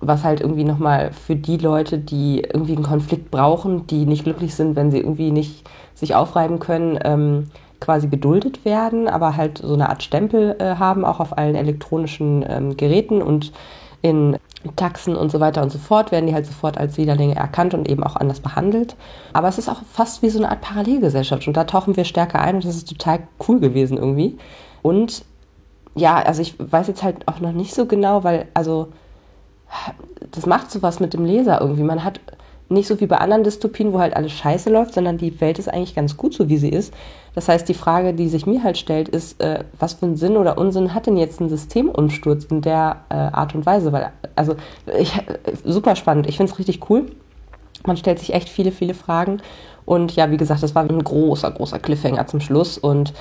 was 0.00 0.24
halt 0.24 0.40
irgendwie 0.40 0.64
nochmal 0.64 1.12
für 1.12 1.36
die 1.36 1.56
Leute, 1.58 1.98
die 1.98 2.40
irgendwie 2.40 2.74
einen 2.74 2.84
Konflikt 2.84 3.30
brauchen, 3.30 3.86
die 3.86 4.06
nicht 4.06 4.24
glücklich 4.24 4.54
sind, 4.54 4.76
wenn 4.76 4.90
sie 4.90 4.98
irgendwie 4.98 5.30
nicht 5.30 5.68
sich 5.94 6.14
aufreiben 6.14 6.58
können, 6.58 6.98
ähm, 7.04 7.44
quasi 7.80 8.08
geduldet 8.08 8.64
werden, 8.64 9.08
aber 9.08 9.36
halt 9.36 9.58
so 9.58 9.74
eine 9.74 9.88
Art 9.90 10.02
Stempel 10.02 10.56
äh, 10.58 10.76
haben, 10.76 11.04
auch 11.04 11.20
auf 11.20 11.36
allen 11.36 11.54
elektronischen 11.54 12.44
ähm, 12.48 12.76
Geräten 12.76 13.22
und 13.22 13.52
in 14.02 14.36
Taxen 14.74 15.16
und 15.16 15.30
so 15.30 15.40
weiter 15.40 15.62
und 15.62 15.70
so 15.70 15.78
fort 15.78 16.12
werden 16.12 16.26
die 16.26 16.34
halt 16.34 16.46
sofort 16.46 16.78
als 16.78 16.96
Widerlinge 16.96 17.36
erkannt 17.36 17.74
und 17.74 17.88
eben 17.88 18.02
auch 18.02 18.16
anders 18.16 18.40
behandelt. 18.40 18.96
Aber 19.32 19.48
es 19.48 19.58
ist 19.58 19.68
auch 19.68 19.82
fast 19.92 20.22
wie 20.22 20.30
so 20.30 20.38
eine 20.38 20.50
Art 20.50 20.60
Parallelgesellschaft 20.60 21.46
und 21.46 21.56
da 21.56 21.64
tauchen 21.64 21.96
wir 21.96 22.04
stärker 22.04 22.40
ein 22.40 22.56
und 22.56 22.64
das 22.64 22.76
ist 22.76 22.88
total 22.88 23.20
cool 23.46 23.60
gewesen 23.60 23.96
irgendwie. 23.98 24.38
Und 24.82 25.24
ja, 25.94 26.16
also 26.16 26.42
ich 26.42 26.54
weiß 26.58 26.88
jetzt 26.88 27.02
halt 27.02 27.26
auch 27.28 27.40
noch 27.40 27.52
nicht 27.52 27.74
so 27.74 27.86
genau, 27.86 28.24
weil 28.24 28.46
also 28.54 28.88
das 30.32 30.46
macht 30.46 30.70
sowas 30.70 31.00
mit 31.00 31.14
dem 31.14 31.24
Leser 31.24 31.60
irgendwie. 31.60 31.82
Man 31.82 32.04
hat 32.04 32.20
nicht 32.68 32.88
so 32.88 33.00
wie 33.00 33.06
bei 33.06 33.18
anderen 33.18 33.44
Dystopien, 33.44 33.92
wo 33.92 34.00
halt 34.00 34.16
alles 34.16 34.32
scheiße 34.32 34.70
läuft, 34.70 34.94
sondern 34.94 35.18
die 35.18 35.40
Welt 35.40 35.58
ist 35.58 35.68
eigentlich 35.68 35.94
ganz 35.94 36.16
gut 36.16 36.34
so, 36.34 36.48
wie 36.48 36.56
sie 36.56 36.68
ist. 36.68 36.92
Das 37.34 37.48
heißt, 37.48 37.68
die 37.68 37.74
Frage, 37.74 38.14
die 38.14 38.28
sich 38.28 38.46
mir 38.46 38.64
halt 38.64 38.78
stellt, 38.78 39.08
ist, 39.08 39.40
äh, 39.40 39.64
was 39.78 39.94
für 39.94 40.06
einen 40.06 40.16
Sinn 40.16 40.36
oder 40.36 40.58
Unsinn 40.58 40.94
hat 40.94 41.06
denn 41.06 41.16
jetzt 41.16 41.40
ein 41.40 41.48
Systemumsturz 41.48 42.44
in 42.46 42.62
der 42.62 43.02
äh, 43.08 43.14
Art 43.14 43.54
und 43.54 43.66
Weise? 43.66 43.92
Weil, 43.92 44.10
also, 44.36 44.56
ich, 44.98 45.12
super 45.64 45.96
spannend. 45.96 46.28
Ich 46.28 46.36
finde 46.36 46.52
es 46.52 46.58
richtig 46.58 46.88
cool. 46.90 47.06
Man 47.84 47.96
stellt 47.96 48.18
sich 48.18 48.32
echt 48.32 48.48
viele, 48.48 48.72
viele 48.72 48.94
Fragen. 48.94 49.40
Und 49.84 50.16
ja, 50.16 50.30
wie 50.30 50.36
gesagt, 50.36 50.62
das 50.62 50.74
war 50.74 50.82
ein 50.82 51.04
großer, 51.04 51.50
großer 51.50 51.78
Cliffhanger 51.78 52.26
zum 52.26 52.40
Schluss. 52.40 52.78
Und 52.78 53.12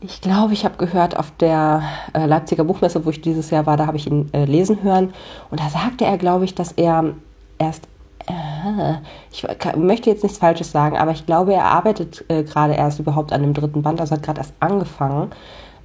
ich 0.00 0.20
glaube, 0.20 0.52
ich 0.52 0.64
habe 0.64 0.76
gehört 0.76 1.16
auf 1.16 1.32
der 1.40 1.82
äh, 2.12 2.26
Leipziger 2.26 2.64
Buchmesse, 2.64 3.04
wo 3.04 3.10
ich 3.10 3.20
dieses 3.20 3.50
Jahr 3.50 3.66
war, 3.66 3.76
da 3.76 3.86
habe 3.86 3.96
ich 3.96 4.06
ihn 4.06 4.28
äh, 4.32 4.44
lesen 4.44 4.82
hören. 4.82 5.14
Und 5.50 5.60
da 5.60 5.68
sagte 5.68 6.04
er, 6.04 6.18
glaube 6.18 6.44
ich, 6.44 6.54
dass 6.54 6.72
er 6.72 7.14
erst 7.58 7.88
äh, 8.26 8.94
ich 9.32 9.46
möchte 9.76 10.10
jetzt 10.10 10.22
nichts 10.22 10.38
Falsches 10.38 10.72
sagen, 10.72 10.96
aber 10.96 11.12
ich 11.12 11.26
glaube, 11.26 11.54
er 11.54 11.64
arbeitet 11.66 12.24
äh, 12.28 12.42
gerade 12.42 12.74
erst 12.74 12.98
überhaupt 12.98 13.32
an 13.32 13.42
dem 13.42 13.54
dritten 13.54 13.82
Band, 13.82 14.00
also 14.00 14.14
hat 14.14 14.22
gerade 14.22 14.40
erst 14.40 14.54
angefangen. 14.60 15.30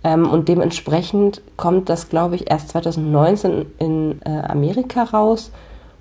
Ähm, 0.04 0.30
und 0.30 0.48
dementsprechend 0.48 1.42
kommt 1.58 1.90
das, 1.90 2.10
glaube 2.10 2.36
ich, 2.36 2.50
erst 2.50 2.70
2019 2.70 3.66
in 3.80 4.22
äh, 4.24 4.30
Amerika 4.48 5.04
raus. 5.04 5.52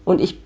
Und 0.04 0.20
ich 0.20 0.38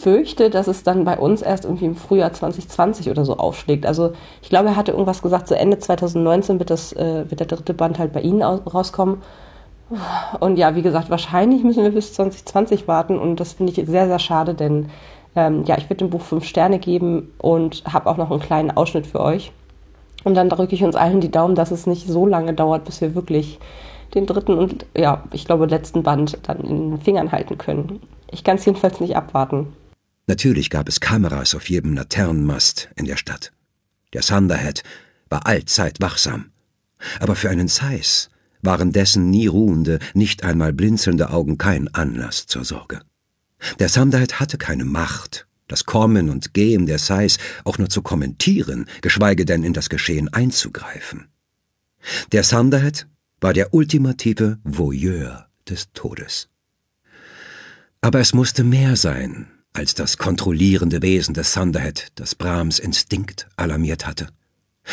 fürchte, 0.00 0.50
dass 0.50 0.66
es 0.66 0.82
dann 0.82 1.04
bei 1.04 1.16
uns 1.16 1.42
erst 1.42 1.64
irgendwie 1.64 1.86
im 1.86 1.96
Frühjahr 1.96 2.32
2020 2.32 3.08
oder 3.10 3.24
so 3.24 3.36
aufschlägt. 3.36 3.86
Also 3.86 4.12
ich 4.42 4.48
glaube, 4.48 4.68
er 4.68 4.76
hatte 4.76 4.92
irgendwas 4.92 5.22
gesagt, 5.22 5.48
so 5.48 5.54
Ende 5.54 5.78
2019 5.78 6.58
wird, 6.58 6.70
das, 6.70 6.92
äh, 6.92 7.24
wird 7.28 7.40
der 7.40 7.46
dritte 7.46 7.74
Band 7.74 7.98
halt 7.98 8.12
bei 8.12 8.20
Ihnen 8.20 8.42
rauskommen. 8.42 9.22
Und 10.40 10.58
ja, 10.58 10.74
wie 10.74 10.82
gesagt, 10.82 11.08
wahrscheinlich 11.08 11.62
müssen 11.64 11.82
wir 11.82 11.92
bis 11.92 12.12
2020 12.12 12.88
warten 12.88 13.18
und 13.18 13.40
das 13.40 13.54
finde 13.54 13.72
ich 13.72 13.88
sehr, 13.88 14.06
sehr 14.06 14.18
schade, 14.18 14.52
denn 14.54 14.90
ähm, 15.34 15.64
ja, 15.64 15.78
ich 15.78 15.84
würde 15.84 16.04
dem 16.04 16.10
Buch 16.10 16.20
fünf 16.20 16.44
Sterne 16.44 16.78
geben 16.78 17.32
und 17.38 17.84
habe 17.90 18.10
auch 18.10 18.18
noch 18.18 18.30
einen 18.30 18.40
kleinen 18.40 18.70
Ausschnitt 18.70 19.06
für 19.06 19.20
euch. 19.20 19.52
Und 20.24 20.34
dann 20.34 20.48
drücke 20.48 20.74
ich 20.74 20.82
uns 20.82 20.96
allen 20.96 21.20
die 21.20 21.30
Daumen, 21.30 21.54
dass 21.54 21.70
es 21.70 21.86
nicht 21.86 22.08
so 22.08 22.26
lange 22.26 22.54
dauert, 22.54 22.84
bis 22.84 23.00
wir 23.00 23.14
wirklich 23.14 23.58
den 24.14 24.26
dritten 24.26 24.56
und 24.58 24.86
ja, 24.96 25.24
ich 25.32 25.44
glaube 25.44 25.66
letzten 25.66 26.02
Band 26.02 26.38
dann 26.42 26.60
in 26.60 26.90
den 26.90 27.00
Fingern 27.00 27.32
halten 27.32 27.58
können. 27.58 28.00
Ich 28.30 28.44
kann 28.44 28.56
es 28.56 28.64
jedenfalls 28.64 29.00
nicht 29.00 29.16
abwarten. 29.16 29.72
Natürlich 30.26 30.70
gab 30.70 30.88
es 30.88 31.00
Kameras 31.00 31.54
auf 31.54 31.70
jedem 31.70 31.94
Laternenmast 31.94 32.90
in 32.96 33.06
der 33.06 33.16
Stadt. 33.16 33.52
Der 34.12 34.22
Thunderhead 34.22 34.82
war 35.28 35.46
allzeit 35.46 36.00
wachsam. 36.00 36.50
Aber 37.20 37.34
für 37.34 37.50
einen 37.50 37.68
Zeiss 37.68 38.30
waren 38.62 38.92
dessen 38.92 39.30
nie 39.30 39.46
ruhende, 39.46 39.98
nicht 40.14 40.44
einmal 40.44 40.72
blinzelnde 40.72 41.30
Augen 41.30 41.58
kein 41.58 41.92
Anlass 41.94 42.46
zur 42.46 42.64
Sorge. 42.64 43.00
Der 43.78 43.88
Thunderhead 43.88 44.40
hatte 44.40 44.58
keine 44.58 44.84
Macht, 44.84 45.46
das 45.68 45.84
Kommen 45.84 46.30
und 46.30 46.54
Gehen 46.54 46.86
der 46.86 46.98
Sais 46.98 47.38
auch 47.64 47.78
nur 47.78 47.88
zu 47.88 48.02
kommentieren, 48.02 48.86
geschweige 49.00 49.44
denn 49.44 49.62
in 49.62 49.72
das 49.72 49.88
Geschehen 49.88 50.32
einzugreifen. 50.32 51.28
Der 52.32 52.42
Thunderhead 52.42 53.06
war 53.40 53.52
der 53.52 53.72
ultimative 53.72 54.58
Voyeur 54.64 55.48
des 55.68 55.92
Todes. 55.92 56.48
Aber 58.00 58.20
es 58.20 58.32
musste 58.32 58.64
mehr 58.64 58.96
sein 58.96 59.48
als 59.72 59.94
das 59.94 60.18
kontrollierende 60.18 61.02
Wesen 61.02 61.34
des 61.34 61.52
Thunderhead, 61.52 62.08
das 62.16 62.34
Brahms 62.34 62.78
Instinkt 62.80 63.48
alarmiert 63.56 64.06
hatte. 64.06 64.28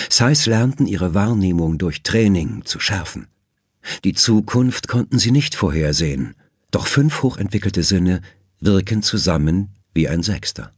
Sais 0.09 0.45
lernten 0.45 0.85
ihre 0.85 1.13
Wahrnehmung 1.13 1.77
durch 1.77 2.03
Training 2.03 2.63
zu 2.65 2.79
schärfen. 2.79 3.27
Die 4.03 4.13
Zukunft 4.13 4.87
konnten 4.87 5.17
sie 5.17 5.31
nicht 5.31 5.55
vorhersehen, 5.55 6.35
doch 6.71 6.87
fünf 6.87 7.23
hochentwickelte 7.23 7.83
Sinne 7.83 8.21
wirken 8.59 9.01
zusammen 9.01 9.69
wie 9.95 10.07
ein 10.07 10.21
Sechster. 10.21 10.71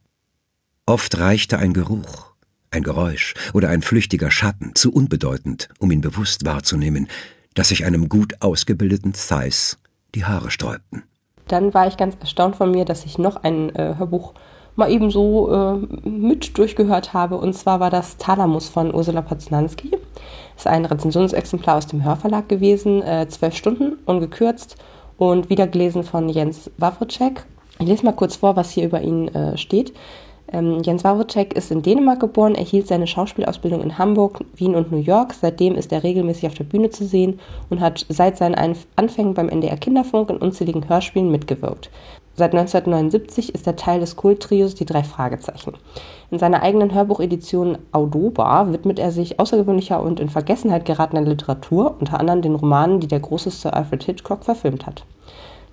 Oft 0.86 1.18
reichte 1.20 1.58
ein 1.58 1.74
Geruch, 1.74 2.28
ein 2.72 2.84
Geräusch 2.84 3.34
oder 3.54 3.68
ein 3.68 3.82
flüchtiger 3.82 4.32
Schatten 4.32 4.74
zu 4.76 4.94
unbedeutend, 4.94 5.68
um 5.80 5.92
ihn 5.92 6.00
bewusst 6.00 6.46
wahrzunehmen, 6.46 7.10
dass 7.56 7.70
sich 7.70 7.84
einem 7.84 8.08
gut 8.08 8.42
ausgebildeten 8.42 9.12
Thais 9.12 9.78
die 10.16 10.24
Haare 10.24 10.50
sträubten 10.50 11.04
dann 11.48 11.74
war 11.74 11.88
ich 11.88 11.98
ganz 11.98 12.16
erstaunt 12.20 12.56
von 12.56 12.72
mir, 12.72 12.86
dass 12.86 13.06
ich 13.06 13.18
noch 13.18 13.38
ein 13.44 13.74
äh, 13.76 13.96
Hörbuch 13.98 14.34
mal 14.76 14.92
eben 14.92 15.10
so 15.10 15.52
äh, 15.52 16.08
mit 16.08 16.58
durchgehört 16.58 17.14
habe. 17.14 17.38
Und 17.38 17.54
zwar 17.54 17.80
war 17.80 17.90
das 17.90 18.18
Thalamus 18.18 18.70
von 18.70 18.94
Ursula 18.94 19.22
Poznanski. 19.22 19.92
Das 19.92 20.66
ist 20.66 20.68
ein 20.68 20.86
Rezensionsexemplar 20.86 21.78
aus 21.78 21.88
dem 21.88 22.04
Hörverlag 22.04 22.48
gewesen, 22.50 23.02
äh, 23.02 23.28
zwölf 23.28 23.56
Stunden, 23.56 23.98
ungekürzt 24.06 24.76
und 25.18 25.50
wiedergelesen 25.50 26.04
von 26.04 26.30
Jens 26.30 26.70
Wawrczyk. 26.78 27.46
Ich 27.80 27.88
lese 27.88 28.06
mal 28.06 28.14
kurz 28.14 28.36
vor, 28.36 28.56
was 28.56 28.72
hier 28.72 28.86
über 28.86 29.02
ihn 29.02 29.28
äh, 29.30 29.58
steht. 29.58 29.94
Ähm, 30.52 30.82
Jens 30.82 31.04
Wawrczyk 31.04 31.54
ist 31.54 31.72
in 31.72 31.82
Dänemark 31.82 32.20
geboren, 32.20 32.56
erhielt 32.56 32.88
seine 32.88 33.06
Schauspielausbildung 33.06 33.82
in 33.82 33.98
Hamburg, 33.98 34.40
Wien 34.56 34.76
und 34.76 34.92
New 34.92 34.98
York. 34.98 35.34
Seitdem 35.34 35.76
ist 35.76 35.92
er 35.92 36.04
regelmäßig 36.04 36.48
auf 36.48 36.54
der 36.54 36.64
Bühne 36.64 36.90
zu 36.90 37.06
sehen 37.06 37.40
und 37.70 37.82
hat 37.82 38.06
seit 38.10 38.38
seinen 38.38 38.76
Anfängen 38.96 39.34
beim 39.34 39.50
NDR 39.50 39.78
Kinderfunk 39.78 40.30
in 40.30 40.38
unzähligen 40.38 40.88
Hörspielen 40.88 41.32
mitgewirkt. 41.32 41.90
Seit 42.34 42.54
1979 42.54 43.56
ist 43.56 43.66
er 43.66 43.76
Teil 43.76 44.00
des 44.00 44.16
Kulttrios 44.16 44.76
Die 44.76 44.86
drei 44.86 45.04
Fragezeichen. 45.04 45.74
In 46.30 46.38
seiner 46.38 46.62
eigenen 46.62 46.94
Hörbuchedition 46.94 47.80
Audoba 47.92 48.72
widmet 48.72 49.00
er 49.00 49.12
sich 49.12 49.40
außergewöhnlicher 49.40 50.02
und 50.02 50.20
in 50.20 50.30
Vergessenheit 50.30 50.86
geratener 50.86 51.22
Literatur, 51.22 51.96
unter 52.00 52.20
anderem 52.20 52.44
den 52.44 52.56
Romanen, 52.56 53.00
die 53.00 53.08
der 53.08 53.20
große 53.20 53.50
Sir 53.50 53.74
Alfred 53.74 54.04
Hitchcock 54.04 54.46
verfilmt 54.46 54.86
hat. 54.86 55.04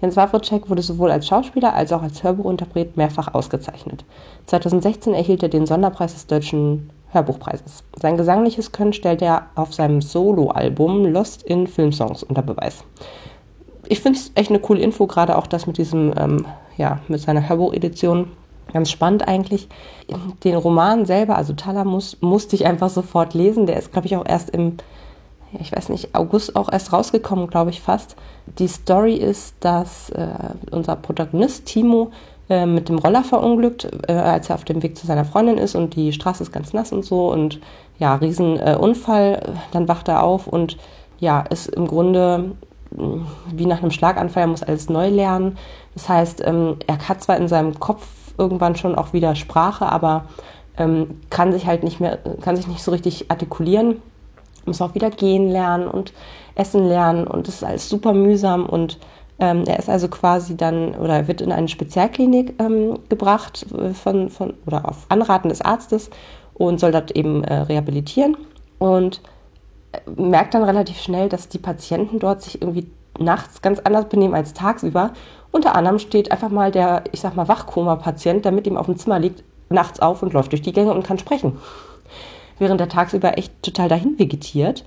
Jens 0.01 0.17
Wawrczyk 0.17 0.69
wurde 0.69 0.83
sowohl 0.83 1.11
als 1.11 1.27
Schauspieler 1.27 1.75
als 1.75 1.93
auch 1.93 2.03
als 2.03 2.23
Hörbuchinterpret 2.23 2.97
mehrfach 2.97 3.33
ausgezeichnet. 3.35 4.05
2016 4.47 5.15
erhielt 5.15 5.43
er 5.43 5.49
den 5.49 5.67
Sonderpreis 5.67 6.15
des 6.15 6.27
Deutschen 6.27 6.91
Hörbuchpreises. 7.15 7.85
Sein 8.01 8.17
gesangliches 8.17 8.73
Können 8.73 8.93
stellt 8.93 9.23
er 9.23 9.47
auf 9.55 9.73
seinem 9.73 10.03
Soloalbum 10.03 11.07
Lost 11.07 11.43
in 11.43 11.67
Filmsongs 11.67 12.23
unter 12.23 12.43
Beweis. 12.43 12.85
Ich 13.87 14.01
finde 14.01 14.19
es 14.19 14.33
echt 14.35 14.51
eine 14.51 14.59
coole 14.59 14.81
Info, 14.81 15.07
gerade 15.07 15.39
auch 15.39 15.47
das 15.47 15.67
mit 15.67 15.79
diesem, 15.79 16.13
ähm, 16.17 16.47
ja, 16.77 17.01
mit 17.09 17.21
seiner 17.21 17.49
Hörbuchedition. 17.49 18.33
Ganz 18.73 18.91
spannend 18.91 19.29
eigentlich. 19.29 19.69
Den 20.43 20.57
Roman 20.57 21.07
selber, 21.07 21.37
also 21.37 21.53
Thalamus, 21.53 22.17
musste 22.21 22.57
ich 22.57 22.67
einfach 22.67 22.91
sofort 22.91 23.35
lesen. 23.35 23.67
Der 23.67 23.77
ist, 23.77 23.93
glaube 23.93 24.07
ich, 24.07 24.17
auch 24.17 24.27
erst 24.27 24.51
im 24.51 24.79
ich 25.61 25.73
weiß 25.73 25.89
nicht, 25.89 26.15
August 26.15 26.57
auch 26.57 26.71
erst 26.71 26.93
rausgekommen, 26.93 27.49
glaube 27.49 27.71
ich 27.71 27.81
fast. 27.81 28.17
Die 28.59 28.69
Story 28.69 29.15
ist, 29.15 29.57
dass 29.61 30.11
äh, 30.11 30.29
unser 30.71 30.97
Protagonist 30.97 31.67
Timo 31.67 32.11
äh, 32.49 32.67
mit 32.67 32.89
dem 32.89 32.99
Roller 32.99 33.25
verunglückt, 33.25 33.89
äh, 34.09 34.13
als 34.13 34.51
er 34.51 34.57
auf 34.57 34.65
dem 34.65 34.83
Weg 34.83 34.97
zu 34.97 35.07
seiner 35.07 35.25
Freundin 35.25 35.59
ist 35.59 35.75
und 35.75 35.95
die 35.97 36.13
Straße 36.13 36.43
ist 36.43 36.53
ganz 36.53 36.73
nass 36.73 36.93
und 36.93 37.05
so 37.05 37.33
und 37.33 37.61
ja, 37.99 38.15
Riesenunfall. 38.17 39.55
Dann 39.73 39.89
wacht 39.89 40.09
er 40.09 40.23
auf 40.23 40.47
und 40.47 40.77
ja, 41.21 41.41
ist 41.41 41.69
im 41.69 41.87
Grunde 41.87 42.53
mm, 42.91 43.21
wie 43.53 43.67
nach 43.67 43.81
einem 43.81 43.91
Schlaganfall, 43.91 44.43
er 44.43 44.49
muss 44.49 44.63
alles 44.63 44.89
neu 44.89 45.09
lernen. 45.09 45.57
Das 45.95 46.09
heißt, 46.09 46.43
ähm, 46.45 46.77
er 46.87 47.09
hat 47.09 47.23
zwar 47.23 47.37
in 47.37 47.49
seinem 47.49 47.79
Kopf 47.81 48.07
irgendwann 48.37 48.77
schon 48.77 48.95
auch 48.95 49.13
wieder 49.13 49.37
Sprache, 49.37 49.87
aber 49.87 50.25
ähm, 50.77 51.21
kann 51.31 51.53
sich 51.53 51.67
halt 51.67 51.85
nicht 51.85 52.01
mehr, 52.01 52.19
kann 52.41 52.57
sich 52.57 52.67
nicht 52.67 52.83
so 52.83 52.91
richtig 52.91 53.31
artikulieren 53.31 54.03
muss 54.67 54.81
auch 54.83 54.95
wieder 54.95 55.11
gehen 55.11 55.49
lernen 55.49 55.87
und 55.87 56.13
essen 56.55 56.87
lernen 56.87 57.27
und 57.27 57.49
das 57.49 57.57
ist 57.57 57.65
alles 57.65 57.89
super 57.89 58.13
mühsam 58.13 58.67
und 58.67 58.99
ähm, 59.39 59.65
er 59.67 59.79
ist 59.79 59.89
also 59.89 60.09
quasi 60.09 60.57
dann 60.57 60.95
oder 60.95 61.15
er 61.17 61.29
wird 61.29 61.41
in 61.41 61.51
eine 61.51 61.69
Spezialklinik 61.69 62.55
ähm, 62.61 62.99
gebracht 63.09 63.67
äh, 63.77 63.93
von, 63.93 64.31
von 64.31 64.55
oder 64.67 64.89
auf 64.89 65.07
Anraten 65.09 65.49
des 65.49 65.61
Arztes 65.61 66.11
und 66.55 66.79
soll 66.79 66.93
dort 66.93 67.11
eben 67.11 67.43
äh, 67.43 67.55
rehabilitieren 67.55 68.37
und 68.79 69.21
äh, 69.93 69.99
merkt 70.21 70.55
dann 70.55 70.63
relativ 70.63 71.01
schnell, 71.01 71.29
dass 71.29 71.49
die 71.49 71.59
Patienten 71.59 72.21
dort 72.21 72.43
sich 72.43 72.63
irgendwie 72.63 72.89
nachts 73.19 73.61
ganz 73.63 73.81
anders 73.81 74.09
benehmen 74.09 74.35
als 74.35 74.55
tagsüber. 74.55 75.13
Unter 75.51 75.75
anderem 75.75 75.99
steht 75.99 76.33
einfach 76.33 76.51
mal 76.51 76.71
der, 76.71 77.05
ich 77.13 77.21
sag 77.21 77.37
mal, 77.37 77.47
Wachkoma-Patient, 77.47 78.45
der 78.45 78.53
mit 78.53 78.67
ihm 78.67 78.77
auf 78.77 78.87
dem 78.87 78.97
Zimmer 78.97 79.21
liegt, 79.21 79.45
nachts 79.69 80.01
auf 80.01 80.23
und 80.23 80.33
läuft 80.33 80.53
durch 80.53 80.63
die 80.63 80.73
Gänge 80.73 80.93
und 80.93 81.05
kann 81.05 81.19
sprechen 81.19 81.59
während 82.59 82.81
er 82.81 82.89
tagsüber 82.89 83.39
echt 83.39 83.63
total 83.63 83.89
dahin 83.89 84.19
vegetiert. 84.19 84.85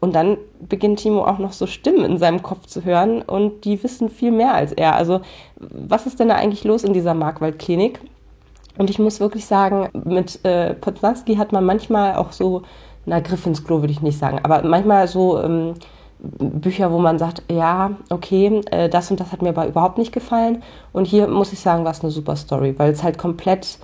Und 0.00 0.14
dann 0.14 0.38
beginnt 0.66 1.00
Timo 1.00 1.26
auch 1.26 1.38
noch 1.38 1.52
so 1.52 1.66
Stimmen 1.66 2.04
in 2.04 2.18
seinem 2.18 2.42
Kopf 2.42 2.66
zu 2.66 2.84
hören 2.84 3.20
und 3.20 3.64
die 3.66 3.82
wissen 3.82 4.08
viel 4.08 4.30
mehr 4.30 4.54
als 4.54 4.72
er. 4.72 4.94
Also 4.94 5.20
was 5.56 6.06
ist 6.06 6.18
denn 6.18 6.28
da 6.28 6.36
eigentlich 6.36 6.64
los 6.64 6.84
in 6.84 6.94
dieser 6.94 7.12
Markwaldklinik? 7.12 8.00
Und 8.78 8.88
ich 8.88 8.98
muss 8.98 9.20
wirklich 9.20 9.44
sagen, 9.44 9.90
mit 9.92 10.42
äh, 10.44 10.72
Poznanski 10.72 11.36
hat 11.36 11.52
man 11.52 11.66
manchmal 11.66 12.16
auch 12.16 12.32
so, 12.32 12.62
na, 13.04 13.20
Griff 13.20 13.44
ins 13.44 13.62
Klo 13.62 13.82
würde 13.82 13.92
ich 13.92 14.00
nicht 14.00 14.18
sagen, 14.18 14.40
aber 14.42 14.62
manchmal 14.62 15.06
so 15.06 15.38
ähm, 15.42 15.74
Bücher, 16.18 16.92
wo 16.92 16.98
man 16.98 17.18
sagt, 17.18 17.42
ja, 17.50 17.92
okay, 18.08 18.60
äh, 18.70 18.88
das 18.88 19.10
und 19.10 19.20
das 19.20 19.32
hat 19.32 19.42
mir 19.42 19.50
aber 19.50 19.66
überhaupt 19.66 19.98
nicht 19.98 20.12
gefallen. 20.12 20.62
Und 20.92 21.06
hier 21.06 21.28
muss 21.28 21.52
ich 21.52 21.60
sagen, 21.60 21.84
war 21.84 21.92
es 21.92 22.02
eine 22.02 22.10
super 22.10 22.36
Story, 22.36 22.74
weil 22.78 22.92
es 22.92 23.02
halt 23.02 23.18
komplett 23.18 23.78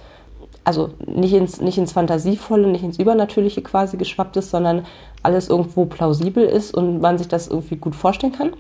also 0.66 0.90
nicht 1.07 1.33
ins, 1.33 1.61
nicht 1.61 1.79
ins 1.79 1.92
Fantasievolle, 1.92 2.66
nicht 2.66 2.83
ins 2.83 2.98
Übernatürliche 2.98 3.62
quasi 3.62 3.96
geschwappt 3.96 4.37
ist, 4.37 4.50
sondern 4.50 4.85
alles 5.22 5.48
irgendwo 5.48 5.85
plausibel 5.85 6.44
ist 6.44 6.74
und 6.74 7.00
man 7.00 7.18
sich 7.18 7.29
das 7.29 7.46
irgendwie 7.46 7.76
gut 7.76 7.94
vorstellen 7.94 8.33
kann. 8.33 8.50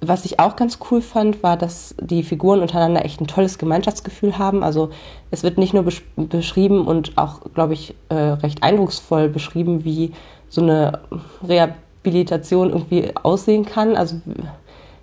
Was 0.00 0.24
ich 0.24 0.38
auch 0.38 0.54
ganz 0.54 0.78
cool 0.90 1.02
fand, 1.02 1.42
war, 1.42 1.56
dass 1.56 1.96
die 2.00 2.22
Figuren 2.22 2.60
untereinander 2.60 3.04
echt 3.04 3.20
ein 3.20 3.26
tolles 3.26 3.58
Gemeinschaftsgefühl 3.58 4.38
haben. 4.38 4.62
Also 4.62 4.90
es 5.32 5.42
wird 5.42 5.58
nicht 5.58 5.74
nur 5.74 5.82
besch 5.82 6.04
beschrieben 6.14 6.86
und 6.86 7.18
auch, 7.18 7.40
glaube 7.52 7.74
ich, 7.74 7.96
äh, 8.10 8.14
recht 8.14 8.62
eindrucksvoll 8.62 9.28
beschrieben, 9.28 9.84
wie 9.84 10.12
so 10.48 10.62
eine 10.62 11.00
Rehabilitation 11.46 12.70
irgendwie 12.70 13.10
aussehen 13.20 13.64
kann. 13.64 13.96
Also 13.96 14.20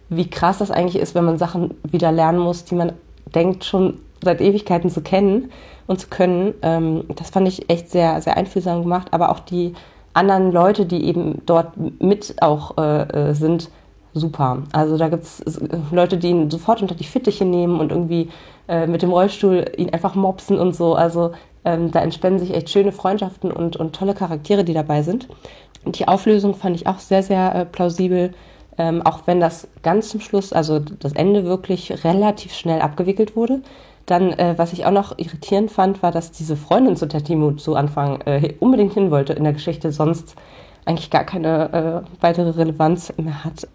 wie 0.08 0.30
krass 0.30 0.60
das 0.60 0.72
eigentlich 0.72 1.02
ist, 1.02 1.14
wenn 1.14 1.26
man 1.26 1.38
Sachen 1.38 1.72
wieder 1.84 2.14
lernen 2.14 2.40
muss, 2.40 2.64
die 2.64 2.76
man 2.76 2.94
denkt 3.36 3.66
schon 3.66 4.00
seit 4.24 4.40
Ewigkeiten 4.40 4.90
zu 4.90 5.02
kennen 5.02 5.52
und 5.88 6.00
zu 6.00 6.08
können. 6.08 6.54
Ähm, 6.62 7.06
das 7.16 7.30
fand 7.30 7.48
ich 7.48 7.70
echt 7.70 7.90
sehr, 7.90 8.22
sehr 8.22 8.38
einfühlsam 8.38 8.84
gemacht. 8.84 9.08
Aber 9.12 9.32
auch 9.32 9.40
die 9.40 9.74
anderen 10.14 10.52
Leute, 10.52 10.86
die 10.86 11.06
eben 11.06 11.42
dort 11.46 11.74
mit 12.02 12.36
auch 12.42 12.78
äh, 12.78 13.30
äh 13.30 13.34
sind, 13.34 13.70
super. 14.14 14.64
Also 14.72 14.98
da 14.98 15.10
gibt 15.10 15.24
es 15.24 15.44
Leute, 15.92 16.18
die 16.18 16.30
ihn 16.30 16.50
sofort 16.50 16.82
unter 16.82 16.96
die 16.96 17.04
Fittiche 17.04 17.46
nehmen 17.46 17.80
und 17.80 17.92
irgendwie 17.92 18.30
äh, 18.68 18.88
mit 18.88 19.02
dem 19.02 19.12
Rollstuhl 19.12 19.66
ihn 19.78 19.92
einfach 19.92 20.16
mopsen 20.16 20.60
und 20.60 20.76
so. 20.76 20.96
Also 20.96 21.32
ähm, 21.66 21.92
da 21.92 22.02
entspannen 22.02 22.40
sich 22.40 22.54
echt 22.54 22.70
schöne 22.70 22.92
Freundschaften 22.92 23.52
und, 23.52 23.76
und 23.78 23.96
tolle 23.96 24.14
Charaktere, 24.14 24.64
die 24.64 24.74
dabei 24.74 25.04
sind. 25.04 25.28
Und 25.86 26.00
die 26.00 26.08
Auflösung 26.08 26.56
fand 26.56 26.76
ich 26.76 26.88
auch 26.88 27.00
sehr, 27.00 27.24
sehr 27.24 27.54
äh, 27.56 27.66
plausibel. 27.66 28.34
Ähm, 28.80 29.02
auch 29.04 29.22
wenn 29.26 29.40
das 29.40 29.68
ganz 29.82 30.10
zum 30.10 30.20
Schluss, 30.20 30.54
also 30.54 30.80
das 30.80 31.14
Ende 31.14 31.46
wirklich 31.46 32.04
relativ 32.04 32.54
schnell 32.54 32.82
abgewickelt 32.82 33.36
wurde. 33.36 33.62
Dann, 34.08 34.32
äh, 34.32 34.56
was 34.58 34.74
ich 34.74 34.86
auch 34.86 34.92
noch 34.92 35.18
irritierend 35.20 35.70
fand, 35.70 36.02
war, 36.02 36.12
dass 36.12 36.32
diese 36.32 36.56
Freundin, 36.56 36.96
zu 36.96 37.06
der 37.08 37.24
Timo 37.24 37.52
zu 37.52 37.76
Anfang 37.76 38.22
äh, 38.22 38.54
unbedingt 38.60 38.94
hin 38.94 39.12
wollte 39.12 39.34
in 39.34 39.44
der 39.44 39.54
Geschichte, 39.54 39.92
sonst 39.92 40.36
eigentlich 40.86 41.10
gar 41.10 41.26
keine 41.26 42.06
äh, 42.08 42.22
weitere 42.22 42.52
Relevanz 42.52 43.14
mehr 43.18 43.44
hat. 43.44 43.68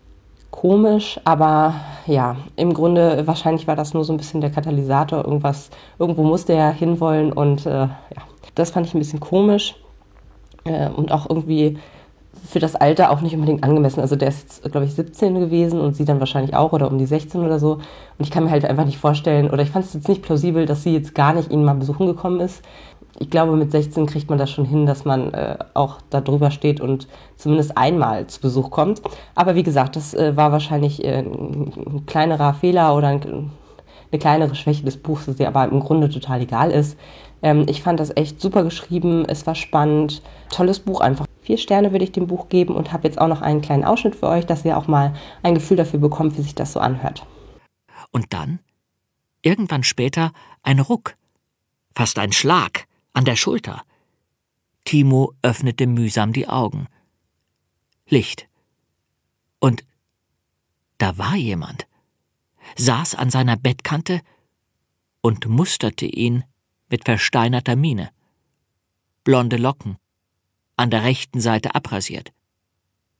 Komisch, 0.50 1.20
aber 1.24 1.74
ja, 2.06 2.36
im 2.56 2.72
Grunde 2.74 3.26
wahrscheinlich 3.26 3.66
war 3.66 3.76
das 3.76 3.94
nur 3.94 4.04
so 4.04 4.12
ein 4.12 4.16
bisschen 4.16 4.40
der 4.40 4.50
Katalysator. 4.50 5.24
Irgendwas, 5.24 5.70
irgendwo 5.98 6.24
musste 6.24 6.54
er 6.54 6.72
hinwollen 6.72 7.32
und 7.32 7.66
äh, 7.66 7.70
ja, 7.70 8.22
das 8.54 8.70
fand 8.70 8.86
ich 8.86 8.94
ein 8.94 8.98
bisschen 8.98 9.20
komisch 9.20 9.76
äh, 10.64 10.88
und 10.88 11.12
auch 11.12 11.28
irgendwie 11.28 11.78
für 12.44 12.58
das 12.58 12.74
Alter 12.74 13.10
auch 13.10 13.20
nicht 13.20 13.34
unbedingt 13.34 13.64
angemessen. 13.64 14.00
Also 14.00 14.16
der 14.16 14.28
ist 14.28 14.62
glaube 14.70 14.86
ich, 14.86 14.94
17 14.94 15.38
gewesen 15.38 15.80
und 15.80 15.94
sie 15.94 16.04
dann 16.04 16.20
wahrscheinlich 16.20 16.54
auch 16.54 16.72
oder 16.72 16.90
um 16.90 16.98
die 16.98 17.06
16 17.06 17.42
oder 17.42 17.58
so. 17.58 17.74
Und 17.74 17.82
ich 18.18 18.30
kann 18.30 18.44
mir 18.44 18.50
halt 18.50 18.64
einfach 18.64 18.84
nicht 18.84 18.98
vorstellen, 18.98 19.50
oder 19.50 19.62
ich 19.62 19.70
fand 19.70 19.84
es 19.84 19.94
jetzt 19.94 20.08
nicht 20.08 20.22
plausibel, 20.22 20.66
dass 20.66 20.82
sie 20.82 20.92
jetzt 20.92 21.14
gar 21.14 21.32
nicht 21.32 21.50
ihn 21.50 21.64
mal 21.64 21.74
besuchen 21.74 22.06
gekommen 22.06 22.40
ist. 22.40 22.62
Ich 23.18 23.30
glaube, 23.30 23.56
mit 23.56 23.70
16 23.70 24.06
kriegt 24.06 24.30
man 24.30 24.38
das 24.38 24.50
schon 24.50 24.64
hin, 24.64 24.86
dass 24.86 25.04
man 25.04 25.32
äh, 25.34 25.56
auch 25.74 25.98
da 26.10 26.20
drüber 26.20 26.50
steht 26.50 26.80
und 26.80 27.06
zumindest 27.36 27.76
einmal 27.76 28.26
zu 28.26 28.40
Besuch 28.40 28.70
kommt. 28.70 29.02
Aber 29.34 29.54
wie 29.54 29.62
gesagt, 29.62 29.96
das 29.96 30.14
äh, 30.14 30.36
war 30.36 30.50
wahrscheinlich 30.50 31.04
äh, 31.04 31.18
ein 31.18 32.04
kleinerer 32.06 32.54
Fehler 32.54 32.96
oder 32.96 33.08
ein, 33.08 33.50
eine 34.10 34.18
kleinere 34.18 34.54
Schwäche 34.54 34.84
des 34.84 34.96
Buchs, 34.96 35.26
die 35.26 35.46
aber 35.46 35.64
im 35.64 35.80
Grunde 35.80 36.08
total 36.08 36.40
egal 36.40 36.70
ist. 36.70 36.98
Ähm, 37.42 37.66
ich 37.68 37.82
fand 37.82 38.00
das 38.00 38.16
echt 38.16 38.40
super 38.40 38.64
geschrieben, 38.64 39.24
es 39.26 39.46
war 39.46 39.54
spannend, 39.54 40.22
tolles 40.50 40.80
Buch 40.80 41.00
einfach. 41.00 41.26
Vier 41.42 41.58
Sterne 41.58 41.90
würde 41.90 42.04
ich 42.04 42.12
dem 42.12 42.28
Buch 42.28 42.48
geben 42.48 42.74
und 42.76 42.92
habe 42.92 43.08
jetzt 43.08 43.20
auch 43.20 43.26
noch 43.26 43.42
einen 43.42 43.62
kleinen 43.62 43.84
Ausschnitt 43.84 44.14
für 44.14 44.28
euch, 44.28 44.46
dass 44.46 44.64
ihr 44.64 44.78
auch 44.78 44.86
mal 44.86 45.14
ein 45.42 45.54
Gefühl 45.54 45.76
dafür 45.76 45.98
bekommt, 45.98 46.38
wie 46.38 46.42
sich 46.42 46.54
das 46.54 46.72
so 46.72 46.80
anhört. 46.80 47.26
Und 48.12 48.32
dann, 48.32 48.60
irgendwann 49.42 49.82
später, 49.82 50.32
ein 50.62 50.78
Ruck, 50.78 51.16
fast 51.94 52.18
ein 52.18 52.32
Schlag 52.32 52.86
an 53.12 53.24
der 53.24 53.36
Schulter. 53.36 53.82
Timo 54.84 55.34
öffnete 55.42 55.86
mühsam 55.86 56.32
die 56.32 56.48
Augen. 56.48 56.86
Licht. 58.06 58.48
Und 59.58 59.84
da 60.98 61.18
war 61.18 61.34
jemand, 61.34 61.86
saß 62.76 63.16
an 63.16 63.30
seiner 63.30 63.56
Bettkante 63.56 64.20
und 65.20 65.48
musterte 65.48 66.06
ihn 66.06 66.44
mit 66.88 67.04
versteinerter 67.04 67.74
Miene. 67.74 68.10
Blonde 69.24 69.56
Locken, 69.56 69.96
an 70.76 70.90
der 70.90 71.02
rechten 71.02 71.40
Seite 71.40 71.74
abrasiert, 71.74 72.32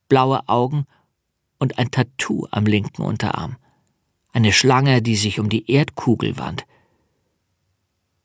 blaue 0.08 0.48
Augen 0.48 0.86
und 1.58 1.78
ein 1.78 1.90
Tattoo 1.90 2.46
am 2.50 2.66
linken 2.66 3.02
Unterarm. 3.02 3.56
Eine 4.32 4.52
Schlange, 4.52 5.02
die 5.02 5.16
sich 5.16 5.38
um 5.38 5.48
die 5.48 5.70
Erdkugel 5.70 6.38
wand. 6.38 6.66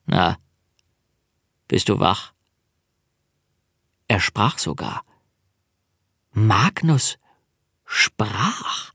Na, 0.06 0.38
bist 1.68 1.90
du 1.90 2.00
wach? 2.00 2.34
Er 4.08 4.22
sprach 4.22 4.58
sogar. 4.58 5.04
Magnus 6.32 7.18
sprach. 7.86 8.94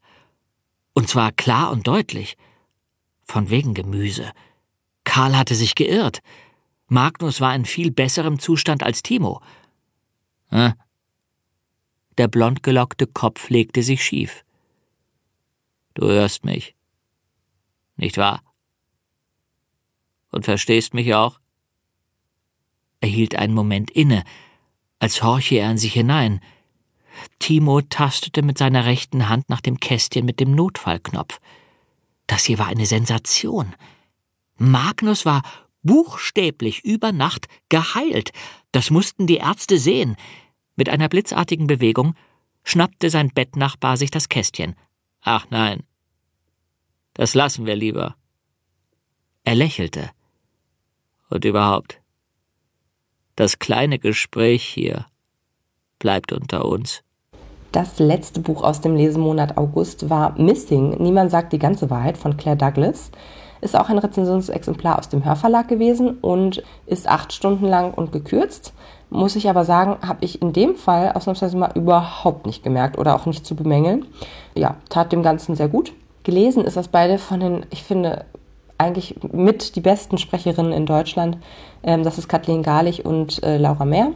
Und 0.95 1.09
zwar 1.09 1.33
klar 1.33 1.71
und 1.71 1.87
deutlich. 1.87 2.37
Von 3.25 3.51
wegen 3.51 3.75
Gemüse. 3.75 4.33
Karl 5.05 5.37
hatte 5.37 5.55
sich 5.55 5.75
geirrt. 5.75 6.21
Magnus 6.87 7.41
war 7.41 7.55
in 7.55 7.65
viel 7.65 7.91
besserem 7.91 8.39
Zustand 8.39 8.83
als 8.83 9.03
Timo. 9.03 9.43
Hm? 10.53 10.75
Der 12.19 12.29
blondgelockte 12.29 13.07
Kopf 13.07 13.49
legte 13.49 13.83
sich 13.83 14.05
schief. 14.05 14.45
Du 15.95 16.07
hörst 16.07 16.45
mich. 16.45 16.75
Nicht 17.97 18.19
wahr? 18.19 18.43
Und 20.31 20.45
verstehst 20.45 20.95
mich 20.95 21.15
auch? 21.15 21.41
Er 23.01 23.09
hielt 23.09 23.35
einen 23.35 23.55
Moment 23.55 23.91
inne, 23.91 24.25
als 24.99 25.23
horche 25.23 25.57
er 25.57 25.71
in 25.71 25.79
sich 25.79 25.95
hinein. 25.95 26.41
Timo 27.39 27.81
tastete 27.81 28.43
mit 28.43 28.59
seiner 28.59 28.85
rechten 28.85 29.29
Hand 29.29 29.49
nach 29.49 29.61
dem 29.61 29.81
Kästchen 29.81 30.25
mit 30.25 30.39
dem 30.41 30.55
Notfallknopf. 30.55 31.41
Das 32.27 32.45
hier 32.45 32.59
war 32.59 32.69
eine 32.69 32.87
Sensation. 32.87 33.75
Magnus 34.57 35.27
war 35.27 35.43
buchstäblich 35.83 36.85
über 36.85 37.13
Nacht 37.13 37.49
geheilt. 37.69 38.33
Das 38.71 38.91
mussten 38.91 39.27
die 39.27 39.37
Ärzte 39.37 39.79
sehen. 39.79 40.17
Mit 40.77 40.89
einer 40.89 41.09
blitzartigen 41.09 41.67
Bewegung 41.67 42.15
schnappte 42.65 43.11
sein 43.11 43.29
Bettnachbar 43.29 43.97
sich 43.97 44.11
das 44.11 44.29
Kästchen. 44.29 44.75
Ach 45.23 45.47
nein. 45.51 45.83
Das 47.15 47.35
lassen 47.35 47.67
wir 47.67 47.77
lieber. 47.77 48.17
Er 49.45 49.55
lächelte. 49.55 50.11
Und 51.29 51.45
überhaupt. 51.45 52.01
Das 53.37 53.59
kleine 53.59 53.99
Gespräch 53.99 54.65
hier 54.65 55.07
bleibt 55.99 56.33
unter 56.33 56.65
uns. 56.65 57.03
Das 57.73 57.99
letzte 57.99 58.41
Buch 58.41 58.63
aus 58.63 58.83
dem 58.83 58.97
Lesemonat 58.97 59.57
August 59.57 60.11
war 60.11 60.39
Missing. 60.39 61.03
Niemand 61.03 61.31
sagt 61.31 61.55
die 61.55 61.59
ganze 61.59 61.89
Wahrheit 61.89 62.19
von 62.19 62.37
Claire 62.37 62.59
Douglas. 62.59 63.11
Ist 63.63 63.77
auch 63.77 63.89
ein 63.89 63.99
Rezensionsexemplar 63.99 64.99
aus 64.99 65.09
dem 65.09 65.25
Hörverlag 65.25 65.69
gewesen 65.69 66.19
und 66.19 66.63
ist 66.85 67.09
acht 67.09 67.33
Stunden 67.33 67.65
lang 67.65 67.95
und 67.95 68.13
gekürzt. 68.13 68.75
Muss 69.13 69.37
ich 69.37 69.51
aber 69.51 69.67
sagen, 69.67 69.97
habe 70.07 70.25
ich 70.25 70.41
in 70.41 70.55
dem 70.55 70.75
Fall 70.75 71.13
ausnahmsweise 71.13 71.55
mal 71.59 71.73
überhaupt 71.75 72.47
nicht 72.47 72.65
gemerkt 72.65 72.97
oder 72.97 73.15
auch 73.15 73.27
nicht 73.27 73.45
zu 73.45 73.55
bemängeln. 73.55 74.07
Ja, 74.55 74.77
tat 74.89 75.13
dem 75.13 75.23
Ganzen 75.23 75.55
sehr 75.55 75.69
gut. 75.69 75.93
Gelesen 76.25 76.65
ist 76.65 76.79
das 76.79 76.89
beide 76.89 77.19
von 77.19 77.41
den, 77.41 77.67
ich 77.69 77.83
finde, 77.83 78.25
eigentlich 78.79 79.17
mit 79.31 79.77
die 79.77 79.83
besten 79.83 80.17
Sprecherinnen 80.17 80.73
in 80.73 80.87
Deutschland. 80.87 81.37
Ähm, 81.83 82.05
das 82.05 82.17
ist 82.17 82.27
Kathleen 82.27 82.63
Garlich 82.63 83.05
und 83.05 83.43
äh, 83.43 83.59
Laura 83.59 83.85
Mehr. 83.85 84.13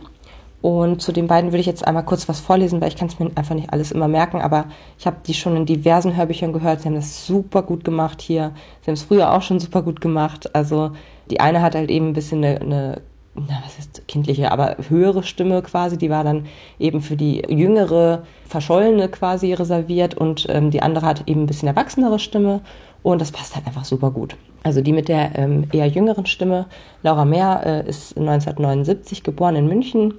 Und 0.63 1.03
zu 1.03 1.13
den 1.13 1.27
beiden 1.27 1.53
würde 1.53 1.61
ich 1.61 1.67
jetzt 1.67 1.87
einmal 1.87 2.07
kurz 2.07 2.27
was 2.27 2.41
vorlesen, 2.41 2.81
weil 2.81 2.89
ich 2.89 2.97
kann 2.97 3.09
es 3.09 3.19
mir 3.19 3.31
einfach 3.35 3.55
nicht 3.55 3.75
alles 3.75 3.93
immer 3.93 4.09
merken, 4.09 4.41
aber 4.41 4.65
ich 4.99 5.07
habe 5.07 5.19
die 5.27 5.35
schon 5.35 5.57
in 5.57 5.67
diversen 5.67 6.17
Hörbüchern 6.17 6.55
gehört. 6.55 6.81
Sie 6.81 6.89
haben 6.89 6.95
das 6.95 7.27
super 7.27 7.63
gut 7.63 7.85
gemacht 7.85 8.23
hier. 8.23 8.53
Sie 8.81 8.87
haben 8.87 8.95
es 8.95 9.03
früher 9.03 9.35
auch 9.35 9.43
schon 9.43 9.61
super 9.61 9.83
gut 9.83 10.01
gemacht. 10.01 10.55
Also 10.55 10.93
die 11.31 11.41
eine 11.41 11.61
hat 11.61 11.75
halt 11.75 11.91
eben 11.91 12.09
ein 12.09 12.15
bisschen 12.15 12.43
eine, 12.43 12.61
eine 12.63 13.03
na, 13.37 13.63
was 13.65 13.79
ist 13.79 14.09
kindliche, 14.09 14.51
aber 14.51 14.77
höhere 14.89 15.23
Stimme 15.23 15.63
quasi, 15.63 15.99
die 15.99 16.11
war 16.11 16.25
dann 16.25 16.47
eben 16.79 17.01
für 17.01 17.17
die 17.17 17.43
jüngere, 17.49 18.23
verschollene 18.47 19.09
quasi 19.09 19.53
reserviert 19.53 20.15
und 20.15 20.47
ähm, 20.49 20.71
die 20.71 20.83
andere 20.83 21.07
hat 21.07 21.29
eben 21.29 21.43
ein 21.43 21.47
bisschen 21.47 21.69
erwachsenere 21.69 22.19
Stimme 22.19 22.61
und 23.03 23.21
das 23.21 23.33
passt 23.33 23.55
halt 23.55 23.67
einfach 23.67 23.85
super 23.85 24.11
gut. 24.11 24.37
Also 24.63 24.81
die 24.81 24.93
mit 24.93 25.09
der 25.09 25.39
ähm, 25.39 25.69
eher 25.73 25.87
jüngeren 25.87 26.27
Stimme, 26.27 26.67
Laura 27.03 27.25
Mehr, 27.25 27.63
äh, 27.65 27.89
ist 27.89 28.17
1979 28.17 29.23
geboren 29.23 29.55
in 29.55 29.69
München, 29.69 30.15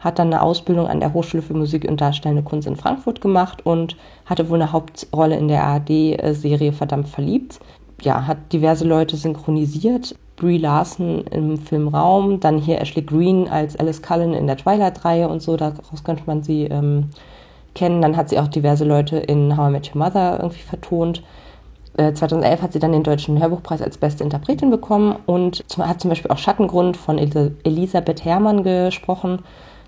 hat 0.00 0.18
dann 0.18 0.32
eine 0.32 0.42
Ausbildung 0.42 0.88
an 0.88 0.98
der 0.98 1.12
Hochschule 1.12 1.42
für 1.42 1.54
Musik 1.54 1.88
und 1.88 2.00
Darstellende 2.00 2.42
Kunst 2.42 2.66
in 2.66 2.74
Frankfurt 2.76 3.20
gemacht 3.20 3.64
und 3.64 3.96
hatte 4.26 4.48
wohl 4.48 4.60
eine 4.60 4.72
Hauptrolle 4.72 5.36
in 5.36 5.46
der 5.46 5.62
ARD-Serie 5.62 6.72
Verdammt 6.72 7.08
verliebt. 7.08 7.60
Ja, 8.00 8.26
hat 8.26 8.52
diverse 8.52 8.84
Leute 8.84 9.16
synchronisiert. 9.16 10.16
Brie 10.36 10.58
Larson 10.58 11.24
im 11.30 11.56
Film 11.58 11.88
Raum, 11.88 12.40
dann 12.40 12.58
hier 12.58 12.80
Ashley 12.80 13.02
Green 13.02 13.48
als 13.48 13.76
Alice 13.76 14.02
Cullen 14.02 14.34
in 14.34 14.46
der 14.46 14.56
Twilight-Reihe 14.56 15.28
und 15.28 15.42
so, 15.42 15.56
daraus 15.56 16.04
könnte 16.04 16.24
man 16.26 16.42
sie 16.42 16.64
ähm, 16.64 17.10
kennen. 17.74 18.02
Dann 18.02 18.16
hat 18.16 18.28
sie 18.28 18.38
auch 18.38 18.48
diverse 18.48 18.84
Leute 18.84 19.18
in 19.18 19.56
How 19.56 19.68
I 19.68 19.72
Met 19.72 19.94
Your 19.94 20.02
Mother 20.02 20.38
irgendwie 20.40 20.62
vertont. 20.62 21.22
2011 21.96 22.58
äh, 22.58 22.62
hat 22.62 22.72
sie 22.72 22.78
dann 22.78 22.92
den 22.92 23.02
Deutschen 23.02 23.40
Hörbuchpreis 23.40 23.82
als 23.82 23.98
beste 23.98 24.24
Interpretin 24.24 24.70
bekommen 24.70 25.16
und 25.26 25.64
hat 25.78 26.00
zum 26.00 26.08
Beispiel 26.08 26.30
auch 26.30 26.38
Schattengrund 26.38 26.96
von 26.96 27.18
Elisabeth 27.18 28.24
Herrmann 28.24 28.62
gesprochen. 28.62 29.40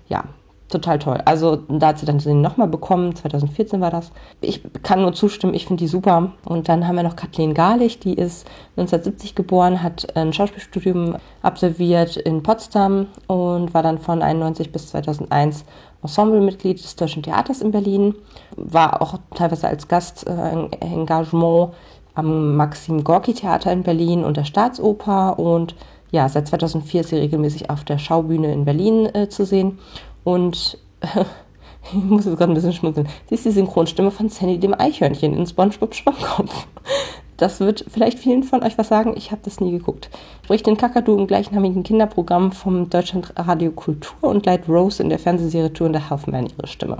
Ja, 0.07 0.25
total 0.69 0.97
toll. 0.99 1.21
Also 1.25 1.57
da 1.69 1.87
hat 1.87 1.99
sie 1.99 2.05
dann 2.05 2.17
den 2.17 2.41
nochmal 2.41 2.67
bekommen, 2.67 3.15
2014 3.15 3.81
war 3.81 3.91
das. 3.91 4.11
Ich 4.41 4.61
kann 4.81 5.01
nur 5.01 5.13
zustimmen, 5.13 5.53
ich 5.53 5.67
finde 5.67 5.83
die 5.83 5.87
super. 5.87 6.31
Und 6.43 6.69
dann 6.69 6.87
haben 6.87 6.95
wir 6.95 7.03
noch 7.03 7.15
Kathleen 7.15 7.53
Garlich, 7.53 7.99
die 7.99 8.13
ist 8.13 8.47
1970 8.77 9.35
geboren, 9.35 9.83
hat 9.83 10.15
ein 10.15 10.33
Schauspielstudium 10.33 11.17
absolviert 11.41 12.17
in 12.17 12.41
Potsdam 12.41 13.07
und 13.27 13.73
war 13.73 13.83
dann 13.83 13.99
von 13.99 14.21
91 14.21 14.71
bis 14.71 14.89
2001 14.89 15.65
Ensemblemitglied 16.01 16.83
des 16.83 16.95
Deutschen 16.95 17.23
Theaters 17.23 17.61
in 17.61 17.71
Berlin, 17.71 18.15
war 18.55 19.01
auch 19.01 19.19
teilweise 19.35 19.67
als 19.67 19.87
Gastengagement 19.87 21.73
am 22.15 22.55
Maxim 22.55 23.03
Gorki 23.03 23.33
Theater 23.33 23.71
in 23.71 23.83
Berlin 23.83 24.23
und 24.23 24.37
der 24.37 24.45
Staatsoper 24.45 25.37
und 25.37 25.75
ja, 26.11 26.29
seit 26.29 26.47
2004 26.47 27.01
ist 27.01 27.09
sie 27.09 27.17
regelmäßig 27.17 27.69
auf 27.69 27.83
der 27.83 27.97
Schaubühne 27.97 28.53
in 28.53 28.63
Berlin 28.63 29.07
äh, 29.13 29.27
zu 29.27 29.45
sehen 29.45 29.79
und 30.25 30.77
ich 31.93 31.93
muss 31.93 32.25
jetzt 32.25 32.37
gerade 32.37 32.51
ein 32.51 32.55
bisschen 32.55 32.73
schmunzeln, 32.73 33.07
sie 33.29 33.35
ist 33.35 33.45
die 33.45 33.51
Synchronstimme 33.51 34.11
von 34.11 34.27
Sandy 34.27 34.57
dem 34.57 34.73
Eichhörnchen 34.77 35.33
in 35.33 35.47
SpongeBob 35.47 35.95
Schwammkopf. 35.95 36.67
Das 37.37 37.59
wird 37.59 37.85
vielleicht 37.89 38.17
vielen 38.17 38.43
von 38.43 38.63
euch 38.63 38.77
was 38.77 38.87
sagen. 38.87 39.13
Ich 39.17 39.31
habe 39.31 39.41
das 39.43 39.59
nie 39.59 39.71
geguckt. 39.71 40.09
Spricht 40.43 40.67
den 40.67 40.77
Kakadu 40.77 41.17
im 41.17 41.27
gleichnamigen 41.27 41.83
Kinderprogramm 41.83 42.53
vom 42.53 42.89
Deutschlandradio 42.89 43.71
Kultur 43.71 44.29
und 44.29 44.45
leiht 44.45 44.69
Rose 44.69 45.03
in 45.03 45.09
der 45.09 45.19
Fernsehserie 45.19 45.73
Tour 45.73 45.87
und 45.87 45.93
der 45.93 46.09
Halfman 46.09 46.47
ihre 46.47 46.67
Stimme. 46.67 46.99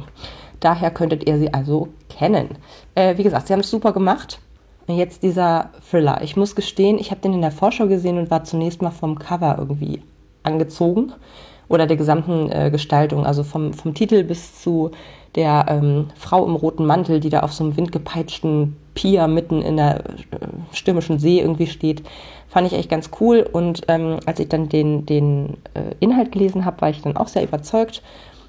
Daher 0.59 0.91
könntet 0.91 1.27
ihr 1.27 1.37
sie 1.37 1.53
also 1.53 1.87
kennen. 2.09 2.49
Äh, 2.95 3.17
wie 3.17 3.23
gesagt, 3.23 3.47
sie 3.47 3.53
haben 3.53 3.61
es 3.61 3.69
super 3.69 3.93
gemacht. 3.93 4.39
Jetzt 4.87 5.23
dieser 5.23 5.69
Thriller. 5.89 6.21
Ich 6.21 6.35
muss 6.35 6.55
gestehen, 6.55 6.99
ich 6.99 7.11
habe 7.11 7.21
den 7.21 7.33
in 7.33 7.41
der 7.41 7.51
Vorschau 7.51 7.87
gesehen 7.87 8.17
und 8.17 8.29
war 8.29 8.43
zunächst 8.43 8.81
mal 8.81 8.91
vom 8.91 9.17
Cover 9.17 9.55
irgendwie 9.57 10.01
angezogen 10.43 11.13
oder 11.67 11.87
der 11.87 11.97
gesamten 11.97 12.51
äh, 12.51 12.69
Gestaltung, 12.71 13.25
also 13.25 13.43
vom, 13.43 13.73
vom 13.73 13.93
Titel 13.93 14.23
bis 14.23 14.61
zu 14.61 14.91
der 15.35 15.65
ähm, 15.67 16.07
Frau 16.15 16.45
im 16.45 16.55
roten 16.55 16.85
Mantel, 16.85 17.19
die 17.19 17.29
da 17.29 17.41
auf 17.41 17.53
so 17.53 17.63
einem 17.63 17.75
windgepeitschten 17.77 18.77
Pier 18.93 19.27
mitten 19.27 19.61
in 19.61 19.77
der 19.77 20.05
äh, 20.05 20.13
stürmischen 20.71 21.19
See 21.19 21.39
irgendwie 21.39 21.67
steht, 21.67 22.03
fand 22.47 22.67
ich 22.67 22.73
echt 22.73 22.89
ganz 22.89 23.09
cool. 23.19 23.47
Und 23.51 23.81
ähm, 23.89 24.19
als 24.25 24.39
ich 24.39 24.47
dann 24.47 24.69
den, 24.69 25.05
den 25.05 25.57
äh, 25.73 25.93
Inhalt 25.99 26.31
gelesen 26.31 26.65
habe, 26.65 26.81
war 26.81 26.89
ich 26.89 27.01
dann 27.01 27.17
auch 27.17 27.27
sehr 27.27 27.43
überzeugt. 27.43 28.01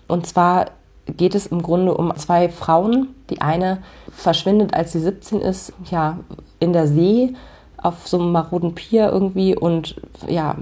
Und 0.06 0.26
zwar 0.26 0.66
geht 1.06 1.34
es 1.34 1.46
im 1.46 1.62
Grunde 1.62 1.94
um 1.94 2.14
zwei 2.16 2.48
Frauen. 2.48 3.08
Die 3.30 3.40
eine 3.40 3.78
verschwindet, 4.12 4.74
als 4.74 4.92
sie 4.92 5.00
17 5.00 5.40
ist, 5.40 5.72
ja, 5.90 6.20
in 6.60 6.72
der 6.72 6.86
See 6.86 7.34
auf 7.76 8.06
so 8.06 8.18
einem 8.18 8.32
maroden 8.32 8.74
Pier 8.74 9.10
irgendwie 9.10 9.56
und 9.56 9.96
ja, 10.28 10.56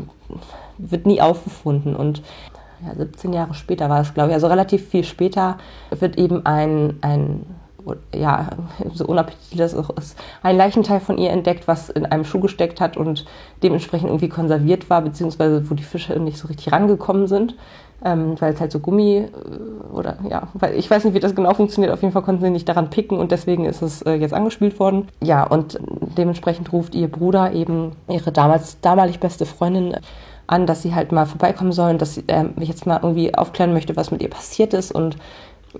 wird 0.79 1.07
nie 1.07 1.21
aufgefunden. 1.21 1.97
Und 1.97 2.23
ja, 2.85 2.95
17 2.95 3.33
Jahre 3.33 3.55
später 3.55 3.89
war 3.89 4.01
es, 4.01 4.15
glaube 4.15 4.31
ich, 4.31 4.35
also 4.35 4.47
relativ 4.47 4.89
viel 4.89 5.05
später 5.05 5.59
wird 5.91 6.19
eben 6.19 6.45
ein, 6.47 6.99
ein 7.01 7.47
ja, 8.15 8.49
so 8.95 9.05
unappetitlich 9.05 9.59
das 9.59 9.75
auch 9.75 9.91
ist, 9.91 10.19
ein 10.43 10.57
Leichenteil 10.57 11.01
von 11.01 11.19
ihr 11.19 11.31
entdeckt, 11.31 11.69
was 11.69 11.91
in 11.91 12.07
einem 12.07 12.25
Schuh 12.25 12.41
gesteckt 12.41 12.81
hat 12.81 12.97
und 12.97 13.27
dementsprechend 13.63 14.09
irgendwie 14.09 14.31
konserviert 14.31 14.89
war, 14.89 15.03
beziehungsweise 15.03 15.69
wo 15.69 15.75
die 15.75 15.83
Fische 15.83 16.19
nicht 16.19 16.39
so 16.39 16.49
richtig 16.49 16.73
rangekommen 16.73 17.27
sind 17.27 17.55
ähm, 18.05 18.35
weil 18.39 18.53
es 18.53 18.61
halt 18.61 18.71
so 18.71 18.81
Gummi 18.81 19.17
äh, 19.17 19.29
oder 19.93 20.17
ja, 20.29 20.49
weil 20.55 20.75
ich 20.75 20.91
weiß 20.91 21.05
nicht, 21.05 21.15
wie 21.15 21.21
das 21.21 21.35
genau 21.35 21.55
funktioniert. 21.55 21.93
Auf 21.93 22.03
jeden 22.03 22.13
Fall 22.13 22.23
konnten 22.23 22.43
sie 22.43 22.51
nicht 22.51 22.69
daran 22.69 22.91
picken 22.91 23.19
und 23.19 23.33
deswegen 23.33 23.65
ist 23.65 23.83
es 23.83 24.03
äh, 24.03 24.13
jetzt 24.15 24.35
angespült 24.35 24.79
worden. 24.79 25.09
Ja, 25.23 25.45
und 25.45 25.79
dementsprechend 26.19 26.73
ruft 26.73 26.95
ihr 26.95 27.09
Bruder 27.09 27.53
eben 27.53 27.93
ihre 28.09 28.31
damals 28.31 28.81
damalig 28.81 29.21
beste 29.21 29.47
Freundin 29.47 29.97
an, 30.47 30.67
dass 30.67 30.83
sie 30.83 30.95
halt 30.95 31.13
mal 31.13 31.27
vorbeikommen 31.27 31.73
sollen, 31.73 31.99
dass 31.99 32.15
sie 32.15 32.25
äh, 32.27 32.45
jetzt 32.59 32.87
mal 32.87 33.01
irgendwie 33.03 33.35
aufklären 33.35 33.73
möchte, 33.73 33.97
was 33.97 34.11
mit 34.11 34.23
ihr 34.23 34.31
passiert 34.31 34.75
ist 34.75 34.93
und 34.93 35.17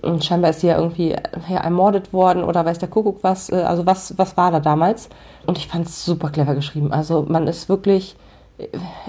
und 0.01 0.25
scheinbar 0.25 0.49
ist 0.49 0.59
sie 0.59 0.67
ja 0.67 0.77
irgendwie 0.77 1.11
ja, 1.47 1.57
ermordet 1.57 2.11
worden 2.11 2.43
oder 2.43 2.65
weiß 2.65 2.79
der 2.79 2.89
Kuckuck 2.89 3.19
was. 3.21 3.49
Äh, 3.49 3.55
also 3.61 3.85
was, 3.85 4.17
was 4.17 4.35
war 4.35 4.51
da 4.51 4.59
damals? 4.59 5.07
Und 5.45 5.57
ich 5.57 5.67
fand 5.67 5.87
es 5.87 6.03
super 6.03 6.29
clever 6.31 6.53
geschrieben. 6.53 6.91
Also 6.91 7.25
man 7.29 7.47
ist 7.47 7.69
wirklich, 7.69 8.17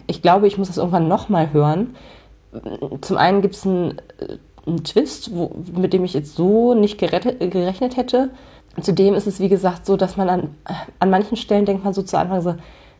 ich 0.06 0.22
glaube, 0.22 0.46
ich 0.46 0.58
muss 0.58 0.68
das 0.68 0.76
irgendwann 0.76 1.08
nochmal 1.08 1.52
hören, 1.52 1.96
zum 3.00 3.16
einen 3.16 3.42
gibt 3.42 3.54
es 3.54 3.66
einen, 3.66 3.98
äh, 4.18 4.38
einen, 4.66 4.84
Twist, 4.84 5.34
wo, 5.34 5.52
mit 5.74 5.92
dem 5.92 6.04
ich 6.04 6.14
jetzt 6.14 6.34
so 6.34 6.74
nicht 6.74 6.98
gerettet, 6.98 7.38
gerechnet 7.50 7.96
hätte. 7.96 8.30
Zudem 8.80 9.14
ist 9.14 9.26
es, 9.26 9.40
wie 9.40 9.48
gesagt, 9.48 9.86
so, 9.86 9.96
dass 9.96 10.16
man 10.16 10.28
an, 10.28 10.54
an 10.98 11.10
manchen 11.10 11.36
Stellen 11.36 11.64
denkt 11.64 11.84
man 11.84 11.94
so 11.94 12.02
zu 12.02 12.18
Anfang 12.18 12.42
so, 12.42 12.54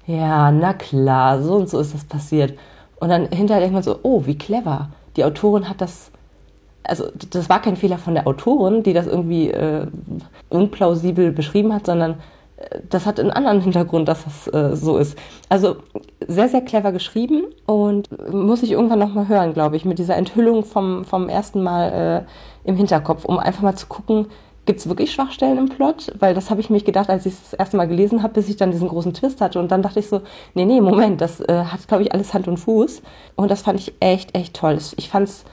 ja, 0.07 0.51
na 0.51 0.73
klar, 0.73 1.43
so 1.43 1.55
und 1.55 1.69
so 1.69 1.79
ist 1.81 1.95
das 1.95 2.05
passiert. 2.05 2.59
Und 3.01 3.09
dann 3.09 3.29
hinterher 3.29 3.61
denkt 3.61 3.75
man 3.75 3.83
so, 3.83 3.99
oh, 4.03 4.23
wie 4.27 4.39
clever. 4.39 4.89
Die 5.17 5.25
Autorin 5.25 5.69
hat 5.69 5.81
das, 5.81 6.11
also 6.83 7.07
das 7.31 7.49
war 7.49 7.61
kein 7.61 7.77
Fehler 7.77 7.99
von 7.99 8.15
der 8.15 8.27
Autorin, 8.27 8.83
die 8.83 8.93
das 8.93 9.07
irgendwie 9.07 9.51
äh, 9.51 9.87
unplausibel 10.49 11.33
beschrieben 11.33 11.75
hat, 11.75 11.87
sondern 11.87 12.17
das 12.89 13.07
hat 13.07 13.21
einen 13.21 13.31
anderen 13.31 13.61
Hintergrund, 13.61 14.09
dass 14.09 14.25
das 14.25 14.55
äh, 14.55 14.75
so 14.77 14.97
ist. 14.97 15.19
Also 15.49 15.77
sehr, 16.27 16.49
sehr 16.49 16.63
clever 16.63 16.93
geschrieben 16.93 17.45
und 17.67 18.09
muss 18.33 18.63
ich 18.63 18.73
irgendwann 18.73 18.99
nochmal 18.99 19.29
hören, 19.29 19.53
glaube 19.53 19.77
ich, 19.77 19.85
mit 19.85 19.99
dieser 19.99 20.17
Enthüllung 20.17 20.65
vom, 20.65 21.05
vom 21.05 21.29
ersten 21.29 21.63
Mal 21.63 22.25
äh, 22.65 22.69
im 22.69 22.77
Hinterkopf, 22.77 23.25
um 23.25 23.39
einfach 23.39 23.63
mal 23.63 23.77
zu 23.77 23.87
gucken, 23.87 24.27
gibt 24.67 24.81
es 24.81 24.89
wirklich 24.89 25.13
Schwachstellen 25.13 25.59
im 25.59 25.69
Plot? 25.69 26.13
Weil 26.19 26.35
das 26.35 26.51
habe 26.51 26.61
ich 26.61 26.71
mich 26.71 26.85
gedacht, 26.85 27.09
als 27.09 27.25
ich 27.25 27.35
es 27.35 27.51
das 27.51 27.53
erste 27.55 27.77
Mal 27.77 27.89
gelesen 27.89 28.23
habe, 28.23 28.35
bis 28.35 28.49
ich 28.49 28.57
dann 28.57 28.73
diesen 28.73 28.89
großen 28.89 29.15
Twist 29.15 29.41
hatte. 29.41 29.59
Und 29.59 29.71
dann 29.71 29.83
dachte 29.83 30.01
ich 30.01 30.09
so, 30.09 30.23
nee, 30.55 30.65
nee, 30.65 30.81
Moment, 30.81 31.21
das 31.21 31.41
äh, 31.41 31.65
hat, 31.65 31.87
glaube 31.89 32.03
ich, 32.03 32.13
alles 32.13 32.35
Hand 32.35 32.49
und 32.49 32.59
Fuß. 32.59 33.03
Und 33.37 33.51
das 33.51 33.63
fand 33.63 33.81
ich 33.81 33.95
echt, 34.01 34.37
echt 34.37 34.55
toll. 34.55 34.79
Ich 34.97 35.09
fand 35.09 35.29
es 35.29 35.45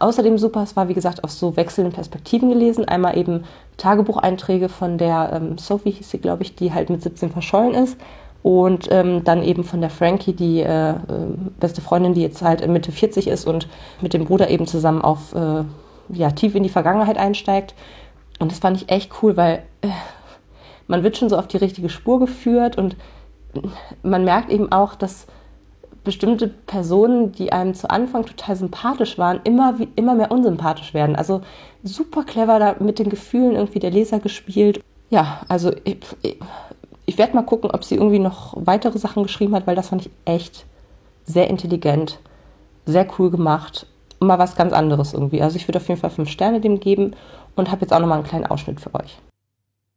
außerdem 0.00 0.38
super. 0.38 0.62
Es 0.62 0.76
war, 0.76 0.88
wie 0.88 0.94
gesagt, 0.94 1.22
aus 1.22 1.38
so 1.38 1.56
wechselnden 1.56 1.92
Perspektiven 1.92 2.48
gelesen. 2.48 2.86
Einmal 2.86 3.16
eben 3.18 3.44
Tagebucheinträge 3.76 4.68
von 4.68 4.98
der 4.98 5.30
ähm, 5.34 5.58
Sophie, 5.58 5.90
hieß 5.90 6.10
sie, 6.10 6.18
glaube 6.18 6.42
ich, 6.42 6.54
die 6.54 6.72
halt 6.72 6.90
mit 6.90 7.02
17 7.02 7.30
verschollen 7.30 7.74
ist. 7.74 7.98
Und 8.42 8.88
ähm, 8.90 9.24
dann 9.24 9.42
eben 9.42 9.64
von 9.64 9.80
der 9.80 9.88
Frankie, 9.88 10.34
die 10.34 10.60
äh, 10.60 10.90
äh, 10.90 10.94
beste 11.60 11.80
Freundin, 11.80 12.12
die 12.12 12.20
jetzt 12.20 12.42
halt 12.42 12.66
Mitte 12.68 12.92
40 12.92 13.28
ist 13.28 13.46
und 13.46 13.68
mit 14.02 14.12
dem 14.12 14.26
Bruder 14.26 14.50
eben 14.50 14.66
zusammen 14.66 15.00
auf 15.00 15.34
äh, 15.34 15.64
ja, 16.10 16.30
tief 16.30 16.54
in 16.54 16.62
die 16.62 16.68
Vergangenheit 16.68 17.16
einsteigt. 17.16 17.74
Und 18.38 18.50
das 18.50 18.58
fand 18.58 18.76
ich 18.76 18.88
echt 18.88 19.10
cool, 19.22 19.36
weil 19.36 19.62
äh, 19.82 19.88
man 20.86 21.02
wird 21.02 21.16
schon 21.16 21.28
so 21.28 21.38
auf 21.38 21.48
die 21.48 21.56
richtige 21.56 21.88
Spur 21.88 22.20
geführt 22.20 22.76
und 22.76 22.96
man 24.02 24.24
merkt 24.24 24.50
eben 24.50 24.72
auch, 24.72 24.94
dass 24.94 25.26
bestimmte 26.02 26.48
Personen, 26.48 27.32
die 27.32 27.52
einem 27.52 27.74
zu 27.74 27.88
Anfang 27.88 28.26
total 28.26 28.56
sympathisch 28.56 29.16
waren, 29.16 29.40
immer, 29.44 29.74
immer 29.96 30.14
mehr 30.14 30.30
unsympathisch 30.30 30.92
werden. 30.92 31.16
Also 31.16 31.40
super 31.82 32.24
clever 32.24 32.58
da 32.58 32.76
mit 32.78 32.98
den 32.98 33.08
Gefühlen 33.08 33.56
irgendwie 33.56 33.78
der 33.78 33.90
Leser 33.90 34.20
gespielt. 34.20 34.82
Ja, 35.08 35.40
also 35.48 35.72
ich, 35.84 35.98
ich, 36.22 36.38
ich 37.06 37.18
werde 37.18 37.34
mal 37.34 37.42
gucken, 37.42 37.70
ob 37.70 37.84
sie 37.84 37.94
irgendwie 37.94 38.18
noch 38.18 38.54
weitere 38.56 38.98
Sachen 38.98 39.22
geschrieben 39.22 39.54
hat, 39.54 39.66
weil 39.66 39.76
das 39.76 39.88
fand 39.88 40.04
ich 40.04 40.12
echt 40.26 40.66
sehr 41.24 41.48
intelligent, 41.48 42.18
sehr 42.84 43.06
cool 43.18 43.30
gemacht. 43.30 43.86
Mal 44.26 44.38
was 44.38 44.56
ganz 44.56 44.72
anderes 44.72 45.12
irgendwie. 45.12 45.42
Also 45.42 45.56
ich 45.56 45.68
würde 45.68 45.78
auf 45.78 45.88
jeden 45.88 46.00
Fall 46.00 46.10
fünf 46.10 46.28
Sterne 46.28 46.60
dem 46.60 46.80
geben 46.80 47.14
und 47.54 47.70
habe 47.70 47.82
jetzt 47.82 47.92
auch 47.92 48.00
nochmal 48.00 48.18
einen 48.18 48.26
kleinen 48.26 48.46
Ausschnitt 48.46 48.80
für 48.80 48.94
euch. 48.94 49.18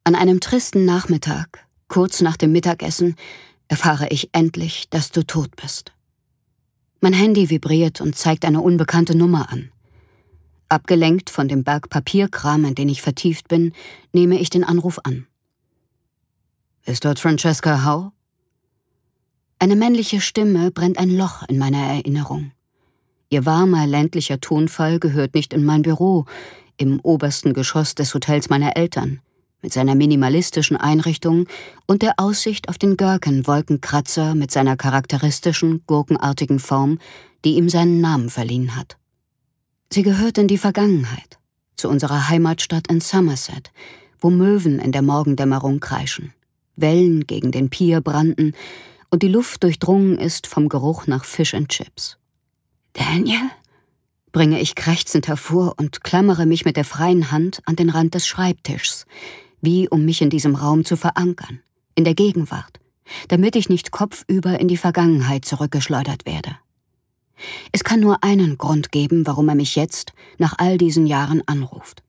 An 0.04 0.16
einem 0.16 0.40
tristen 0.40 0.86
Nachmittag, 0.86 1.66
kurz 1.88 2.22
nach 2.22 2.38
dem 2.38 2.52
Mittagessen, 2.52 3.16
erfahre 3.68 4.08
ich 4.10 4.30
endlich, 4.32 4.90
dass 4.90 5.12
du 5.12 5.24
tot 5.24 5.56
bist. 5.56 5.92
Mein 7.02 7.14
Handy 7.14 7.50
vibriert 7.50 8.02
und 8.02 8.16
zeigt 8.16 8.46
eine 8.46 8.62
unbekannte 8.62 9.16
Nummer 9.16 9.52
an. 9.52 9.72
Abgelenkt 10.70 11.30
von 11.30 11.48
dem 11.48 11.64
Berg 11.64 11.90
Papierkram, 11.90 12.66
in 12.66 12.76
den 12.76 12.90
ich 12.90 13.02
vertieft 13.02 13.48
bin, 13.48 13.74
nehme 14.14 14.40
ich 14.40 14.50
den 14.50 14.64
Anruf 14.64 15.00
an. 15.04 15.28
Ist 16.86 17.06
dort 17.06 17.20
Francesca 17.20 17.86
Howe? 17.86 18.12
Eine 19.60 19.76
männliche 19.76 20.22
Stimme 20.22 20.72
brennt 20.72 20.98
ein 20.98 21.10
Loch 21.10 21.44
in 21.48 21.58
meiner 21.58 21.80
Erinnerung. 21.80 22.52
Ihr 23.30 23.46
warmer 23.46 23.86
ländlicher 23.88 24.40
Tonfall 24.40 25.00
gehört 25.00 25.34
nicht 25.34 25.54
in 25.54 25.66
mein 25.66 25.82
Büro, 25.82 26.26
im 26.78 27.00
obersten 27.02 27.54
Geschoss 27.54 27.96
des 27.96 28.14
Hotels 28.14 28.50
meiner 28.50 28.78
Eltern 28.78 29.22
mit 29.62 29.74
seiner 29.74 29.96
minimalistischen 29.96 30.78
Einrichtung 30.78 31.48
und 31.88 32.02
der 32.02 32.14
Aussicht 32.18 32.70
auf 32.70 32.78
den 32.78 32.96
Görken-Wolkenkratzer 32.96 34.36
mit 34.36 34.52
seiner 34.52 34.78
charakteristischen, 34.78 35.84
gurkenartigen 35.88 36.60
Form, 36.60 37.00
die 37.44 37.56
ihm 37.56 37.70
seinen 37.70 38.00
Namen 38.00 38.30
verliehen 38.30 38.76
hat. 38.76 38.98
Sie 39.92 40.04
gehört 40.04 40.38
in 40.38 40.48
die 40.48 40.58
Vergangenheit, 40.58 41.40
zu 41.76 41.90
unserer 41.90 42.30
Heimatstadt 42.30 42.88
in 42.88 43.02
Somerset, 43.02 43.72
wo 44.20 44.30
Möwen 44.30 44.80
in 44.80 44.92
der 44.92 45.02
Morgendämmerung 45.02 45.80
kreischen, 45.80 46.34
Wellen 46.76 47.26
gegen 47.26 47.52
den 47.52 47.70
Pier 47.70 48.02
brannten 48.02 48.54
und 49.10 49.24
die 49.24 49.28
Luft 49.28 49.64
durchdrungen 49.64 50.18
ist 50.18 50.48
vom 50.48 50.70
Geruch 50.70 51.08
nach 51.08 51.26
Fish 51.26 51.54
and 51.54 51.70
Chips. 51.70 52.18
Daniel? 52.98 53.50
bringe 54.32 54.60
ich 54.60 54.76
krächzend 54.76 55.28
hervor 55.28 55.76
und 55.78 56.04
klammere 56.04 56.46
mich 56.46 56.66
mit 56.66 56.78
der 56.78 56.86
freien 56.86 57.32
Hand 57.32 57.62
an 57.66 57.76
den 57.76 57.90
Rand 57.90 58.14
des 58.14 58.28
Schreibtischs, 58.28 59.06
wie 59.62 59.90
um 59.90 60.06
mich 60.06 60.22
in 60.22 60.30
diesem 60.30 60.54
Raum 60.54 60.86
zu 60.86 60.96
verankern, 60.96 61.62
in 61.96 62.04
der 62.04 62.14
Gegenwart, 62.14 62.80
damit 63.30 63.56
ich 63.56 63.70
nicht 63.70 63.92
kopfüber 63.92 64.60
in 64.60 64.68
die 64.68 64.78
Vergangenheit 64.78 65.46
zurückgeschleudert 65.46 66.26
werde. 66.26 66.58
Es 67.72 67.84
kann 67.84 68.00
nur 68.00 68.24
einen 68.24 68.58
Grund 68.58 68.92
geben, 68.92 69.26
warum 69.26 69.50
er 69.50 69.56
mich 69.56 69.76
jetzt, 69.76 70.14
nach 70.38 70.56
all 70.58 70.78
diesen 70.78 71.08
Jahren, 71.08 71.42
anruft. 71.48 72.04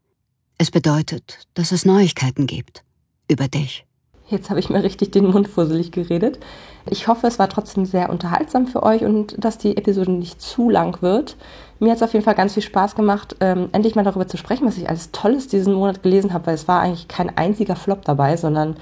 Es 0.58 0.70
bedeutet, 0.70 1.46
dass 1.54 1.72
es 1.72 1.84
Neuigkeiten 1.84 2.46
gibt. 2.46 2.84
Über 3.30 3.48
dich. 3.48 3.86
Jetzt 4.30 4.50
habe 4.50 4.60
ich 4.60 4.68
mir 4.68 4.82
richtig 4.82 5.10
den 5.10 5.30
Mund 5.30 5.48
fusselig 5.48 5.90
geredet. 5.90 6.38
Ich 6.90 7.08
hoffe, 7.08 7.26
es 7.26 7.38
war 7.38 7.48
trotzdem 7.48 7.86
sehr 7.86 8.10
unterhaltsam 8.10 8.66
für 8.66 8.82
euch 8.82 9.02
und 9.02 9.42
dass 9.42 9.56
die 9.56 9.76
Episode 9.76 10.12
nicht 10.12 10.42
zu 10.42 10.68
lang 10.68 11.00
wird. 11.00 11.36
Mir 11.80 11.90
hat 11.90 11.96
es 11.96 12.02
auf 12.02 12.12
jeden 12.12 12.24
Fall 12.24 12.34
ganz 12.34 12.54
viel 12.54 12.62
Spaß 12.62 12.94
gemacht, 12.94 13.36
ähm, 13.40 13.70
endlich 13.72 13.94
mal 13.94 14.04
darüber 14.04 14.28
zu 14.28 14.36
sprechen, 14.36 14.66
was 14.66 14.76
ich 14.76 14.88
alles 14.88 15.12
Tolles 15.12 15.48
diesen 15.48 15.72
Monat 15.72 16.02
gelesen 16.02 16.34
habe, 16.34 16.46
weil 16.46 16.54
es 16.54 16.68
war 16.68 16.80
eigentlich 16.80 17.08
kein 17.08 17.36
einziger 17.38 17.76
Flop 17.76 18.04
dabei, 18.04 18.36
sondern 18.36 18.76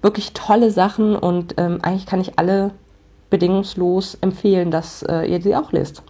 wirklich 0.00 0.32
tolle 0.32 0.70
Sachen 0.70 1.14
und 1.14 1.54
ähm, 1.58 1.80
eigentlich 1.82 2.06
kann 2.06 2.20
ich 2.20 2.38
alle 2.38 2.70
bedingungslos 3.28 4.16
empfehlen, 4.20 4.70
dass 4.70 5.02
äh, 5.02 5.24
ihr 5.26 5.42
sie 5.42 5.56
auch 5.56 5.72
lest. 5.72 6.02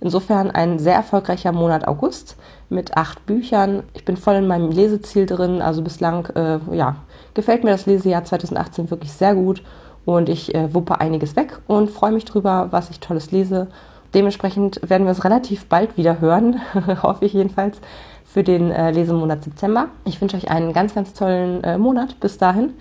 Insofern 0.00 0.50
ein 0.50 0.78
sehr 0.78 0.94
erfolgreicher 0.94 1.52
Monat 1.52 1.86
August 1.88 2.36
mit 2.68 2.96
acht 2.96 3.26
Büchern. 3.26 3.82
Ich 3.94 4.04
bin 4.04 4.16
voll 4.16 4.36
in 4.36 4.46
meinem 4.46 4.70
Leseziel 4.70 5.26
drin, 5.26 5.60
also 5.60 5.82
bislang 5.82 6.26
äh, 6.36 6.58
ja, 6.72 6.96
gefällt 7.34 7.64
mir 7.64 7.70
das 7.70 7.86
Lesejahr 7.86 8.24
2018 8.24 8.90
wirklich 8.90 9.12
sehr 9.12 9.34
gut 9.34 9.62
und 10.04 10.28
ich 10.28 10.54
äh, 10.54 10.72
wuppe 10.72 11.00
einiges 11.00 11.36
weg 11.36 11.58
und 11.66 11.90
freue 11.90 12.12
mich 12.12 12.24
drüber, 12.24 12.68
was 12.70 12.90
ich 12.90 13.00
tolles 13.00 13.30
lese. 13.32 13.68
Dementsprechend 14.14 14.80
werden 14.88 15.04
wir 15.06 15.12
es 15.12 15.24
relativ 15.24 15.66
bald 15.66 15.96
wieder 15.96 16.20
hören, 16.20 16.60
hoffe 17.02 17.26
ich 17.26 17.34
jedenfalls, 17.34 17.78
für 18.24 18.42
den 18.42 18.70
äh, 18.70 18.90
Lesemonat 18.90 19.44
September. 19.44 19.88
Ich 20.04 20.20
wünsche 20.20 20.36
euch 20.36 20.50
einen 20.50 20.72
ganz, 20.72 20.94
ganz 20.94 21.12
tollen 21.12 21.62
äh, 21.64 21.76
Monat 21.76 22.20
bis 22.20 22.38
dahin 22.38 22.74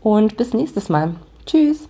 und 0.00 0.36
bis 0.36 0.54
nächstes 0.54 0.88
Mal. 0.88 1.14
Tschüss! 1.46 1.89